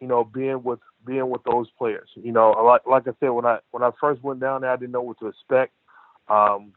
[0.00, 2.08] you know being with being with those players.
[2.14, 4.76] You know, like like I said, when I when I first went down there, I
[4.76, 5.72] didn't know what to expect.
[6.28, 6.72] Um,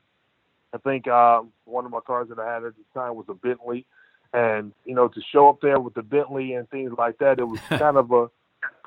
[0.74, 3.34] I think um, one of my cars that I had at the time was a
[3.34, 3.86] Bentley,
[4.34, 7.48] and you know, to show up there with the Bentley and things like that, it
[7.48, 8.30] was kind of a.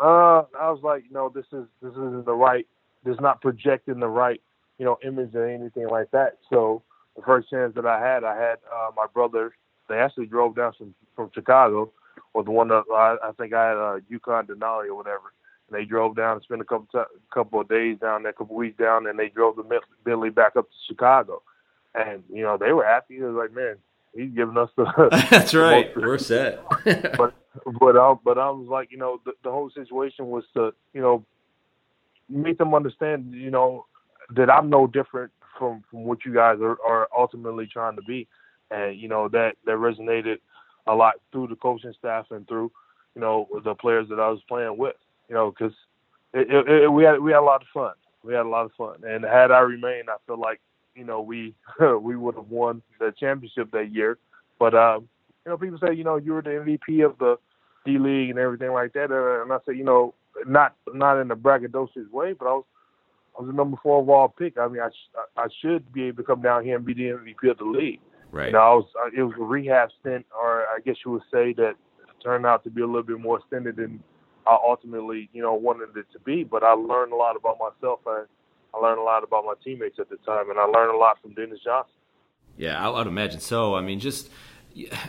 [0.01, 2.67] Uh, I was like, you know, this is this isn't the right.
[3.05, 4.41] This is not projecting the right,
[4.79, 6.39] you know, image or anything like that.
[6.51, 6.83] So
[7.17, 9.55] the first chance that I had, I had uh, my brother.
[9.89, 11.93] They actually drove down from from Chicago
[12.35, 15.33] or the one that I, I think I had a uh, Yukon Denali or whatever.
[15.69, 18.35] And they drove down and spent a couple t- couple of days down there, a
[18.35, 21.43] couple of weeks down, and they drove the Bentley back up to Chicago.
[21.95, 23.19] And you know they were happy.
[23.19, 23.77] It was like, man,
[24.15, 24.85] he's giving us the.
[25.31, 25.91] That's right.
[25.97, 26.65] We're set.
[27.17, 27.35] but
[27.81, 31.03] but I but I was like, you know, the, the whole situation was to you
[31.03, 31.25] know
[32.29, 33.85] make them understand, you know,
[34.35, 38.27] that I'm no different from from what you guys are, are ultimately trying to be,
[38.71, 40.39] and you know that that resonated
[40.87, 42.71] a lot through the coaching staff and through,
[43.15, 44.97] you know, the players that I was playing with.
[45.29, 45.75] You know, because
[46.35, 47.93] it, it, it, we had we had a lot of fun.
[48.25, 50.61] We had a lot of fun, and had I remained, I feel like
[50.95, 51.55] you know we
[52.01, 54.19] we would have won the championship that year.
[54.59, 55.09] But um,
[55.45, 57.39] you know, people say you know you were the MVP of the
[57.85, 59.11] D League and everything like that.
[59.11, 60.15] And I said, you know,
[60.47, 62.65] not not in a braggadocious way, but I was
[63.37, 64.59] I was a number four overall pick.
[64.59, 64.91] I mean, I
[65.37, 68.01] I should be able to come down here and be the MVP of the league.
[68.31, 68.47] Right.
[68.47, 71.53] You know, I was it was a rehab stint, or I guess you would say
[71.55, 71.75] that
[72.23, 74.03] turned out to be a little bit more extended than
[74.47, 76.45] I ultimately, you know, wanted it to be.
[76.45, 78.27] But I learned a lot about myself, and
[78.75, 81.21] I learned a lot about my teammates at the time, and I learned a lot
[81.21, 81.93] from Dennis Johnson.
[82.57, 83.75] Yeah, I would imagine so.
[83.75, 84.31] I mean, just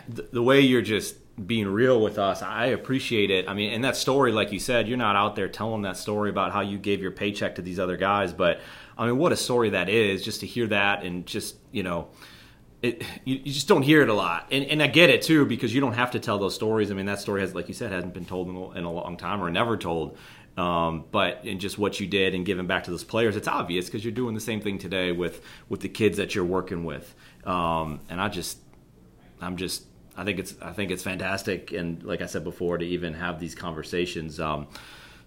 [0.08, 1.16] the way you're just
[1.46, 3.48] being real with us, I appreciate it.
[3.48, 6.30] I mean, and that story, like you said, you're not out there telling that story
[6.30, 8.60] about how you gave your paycheck to these other guys, but
[8.96, 12.08] I mean, what a story that is just to hear that and just, you know,
[12.82, 14.46] it, you, you, just don't hear it a lot.
[14.52, 16.90] And, and I get it too, because you don't have to tell those stories.
[16.90, 18.92] I mean, that story has, like you said, hasn't been told in a, in a
[18.92, 20.16] long time or never told.
[20.56, 23.86] Um, but in just what you did and giving back to those players, it's obvious
[23.86, 27.12] because you're doing the same thing today with, with the kids that you're working with.
[27.44, 28.58] Um, and I just,
[29.40, 29.84] I'm just,
[30.16, 31.72] I think it's, I think it's fantastic.
[31.72, 34.38] And like I said before, to even have these conversations.
[34.38, 34.68] Um,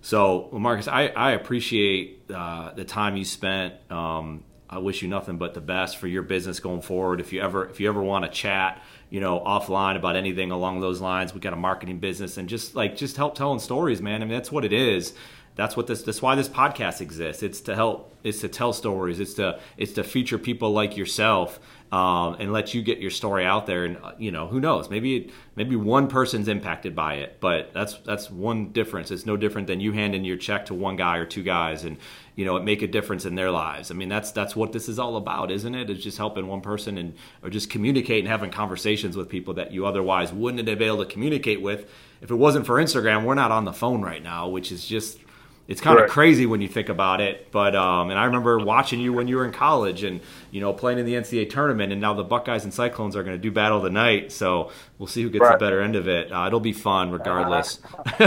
[0.02, 3.74] so, well, Marcus, I, I appreciate uh, the time you spent.
[3.92, 7.22] Um, I wish you nothing but the best for your business going forward.
[7.22, 10.82] If you ever if you ever want to chat, you know, offline about anything along
[10.82, 14.22] those lines, we got a marketing business and just like just help telling stories, man.
[14.22, 15.14] I mean, that's what it is.
[15.56, 17.44] That's what this that's why this podcast exists.
[17.44, 19.20] It's to help it's to tell stories.
[19.20, 21.60] It's to it's to feature people like yourself
[21.92, 23.86] um, and let you get your story out there.
[23.86, 24.90] And uh, you know, who knows?
[24.90, 29.12] Maybe maybe one person's impacted by it, but that's that's one difference.
[29.12, 31.98] It's no different than you handing your check to one guy or two guys, and
[32.36, 33.90] you know, it make a difference in their lives.
[33.90, 35.90] I mean, that's that's what this is all about, isn't it?
[35.90, 39.86] It's just helping one person and or just communicating, having conversations with people that you
[39.86, 41.90] otherwise wouldn't have been able to communicate with
[42.22, 43.24] if it wasn't for Instagram.
[43.24, 45.20] We're not on the phone right now, which is just
[45.68, 47.52] it's kind of crazy when you think about it.
[47.52, 50.74] But um, and I remember watching you when you were in college and you know
[50.74, 53.52] playing in the NCAA tournament, and now the Buckeyes and Cyclones are going to do
[53.52, 54.32] battle tonight.
[54.32, 55.60] So we'll see who gets right.
[55.60, 56.32] the better end of it.
[56.32, 57.80] Uh, it'll be fun regardless.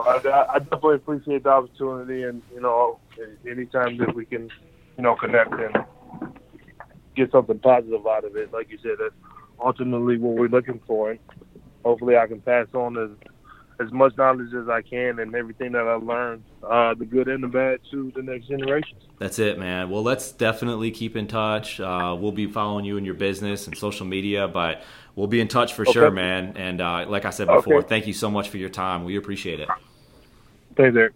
[0.00, 2.98] I, I definitely appreciate the opportunity, and you know,
[3.48, 4.50] anytime that we can,
[4.96, 5.84] you know, connect and
[7.14, 9.14] get something positive out of it, like you said, that's
[9.62, 11.20] ultimately what we're looking for, and
[11.84, 13.29] hopefully, I can pass on as
[13.80, 17.42] as much knowledge as I can and everything that I learned, uh, the good and
[17.42, 18.98] the bad, to the next generation.
[19.18, 19.90] That's it, man.
[19.90, 21.80] Well, let's definitely keep in touch.
[21.80, 24.82] Uh, we'll be following you in your business and social media, but
[25.16, 25.92] we'll be in touch for okay.
[25.92, 26.56] sure, man.
[26.56, 27.88] And uh, like I said before, okay.
[27.88, 29.04] thank you so much for your time.
[29.04, 29.68] We appreciate it.
[30.76, 31.14] Thanks, Eric.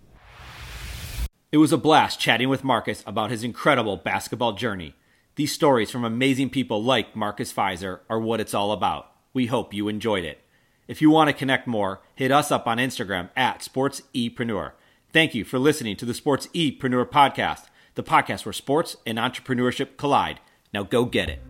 [1.53, 4.95] It was a blast chatting with Marcus about his incredible basketball journey.
[5.37, 9.11] These stories from amazing people like Marcus Fizer are what it's all about.
[9.33, 10.44] We hope you enjoyed it.
[10.87, 14.73] If you want to connect more, hit us up on Instagram at SportsEpreneur.
[15.13, 20.41] Thank you for listening to the SportsEpreneur podcast, the podcast where sports and entrepreneurship collide.
[20.73, 21.41] Now go get it.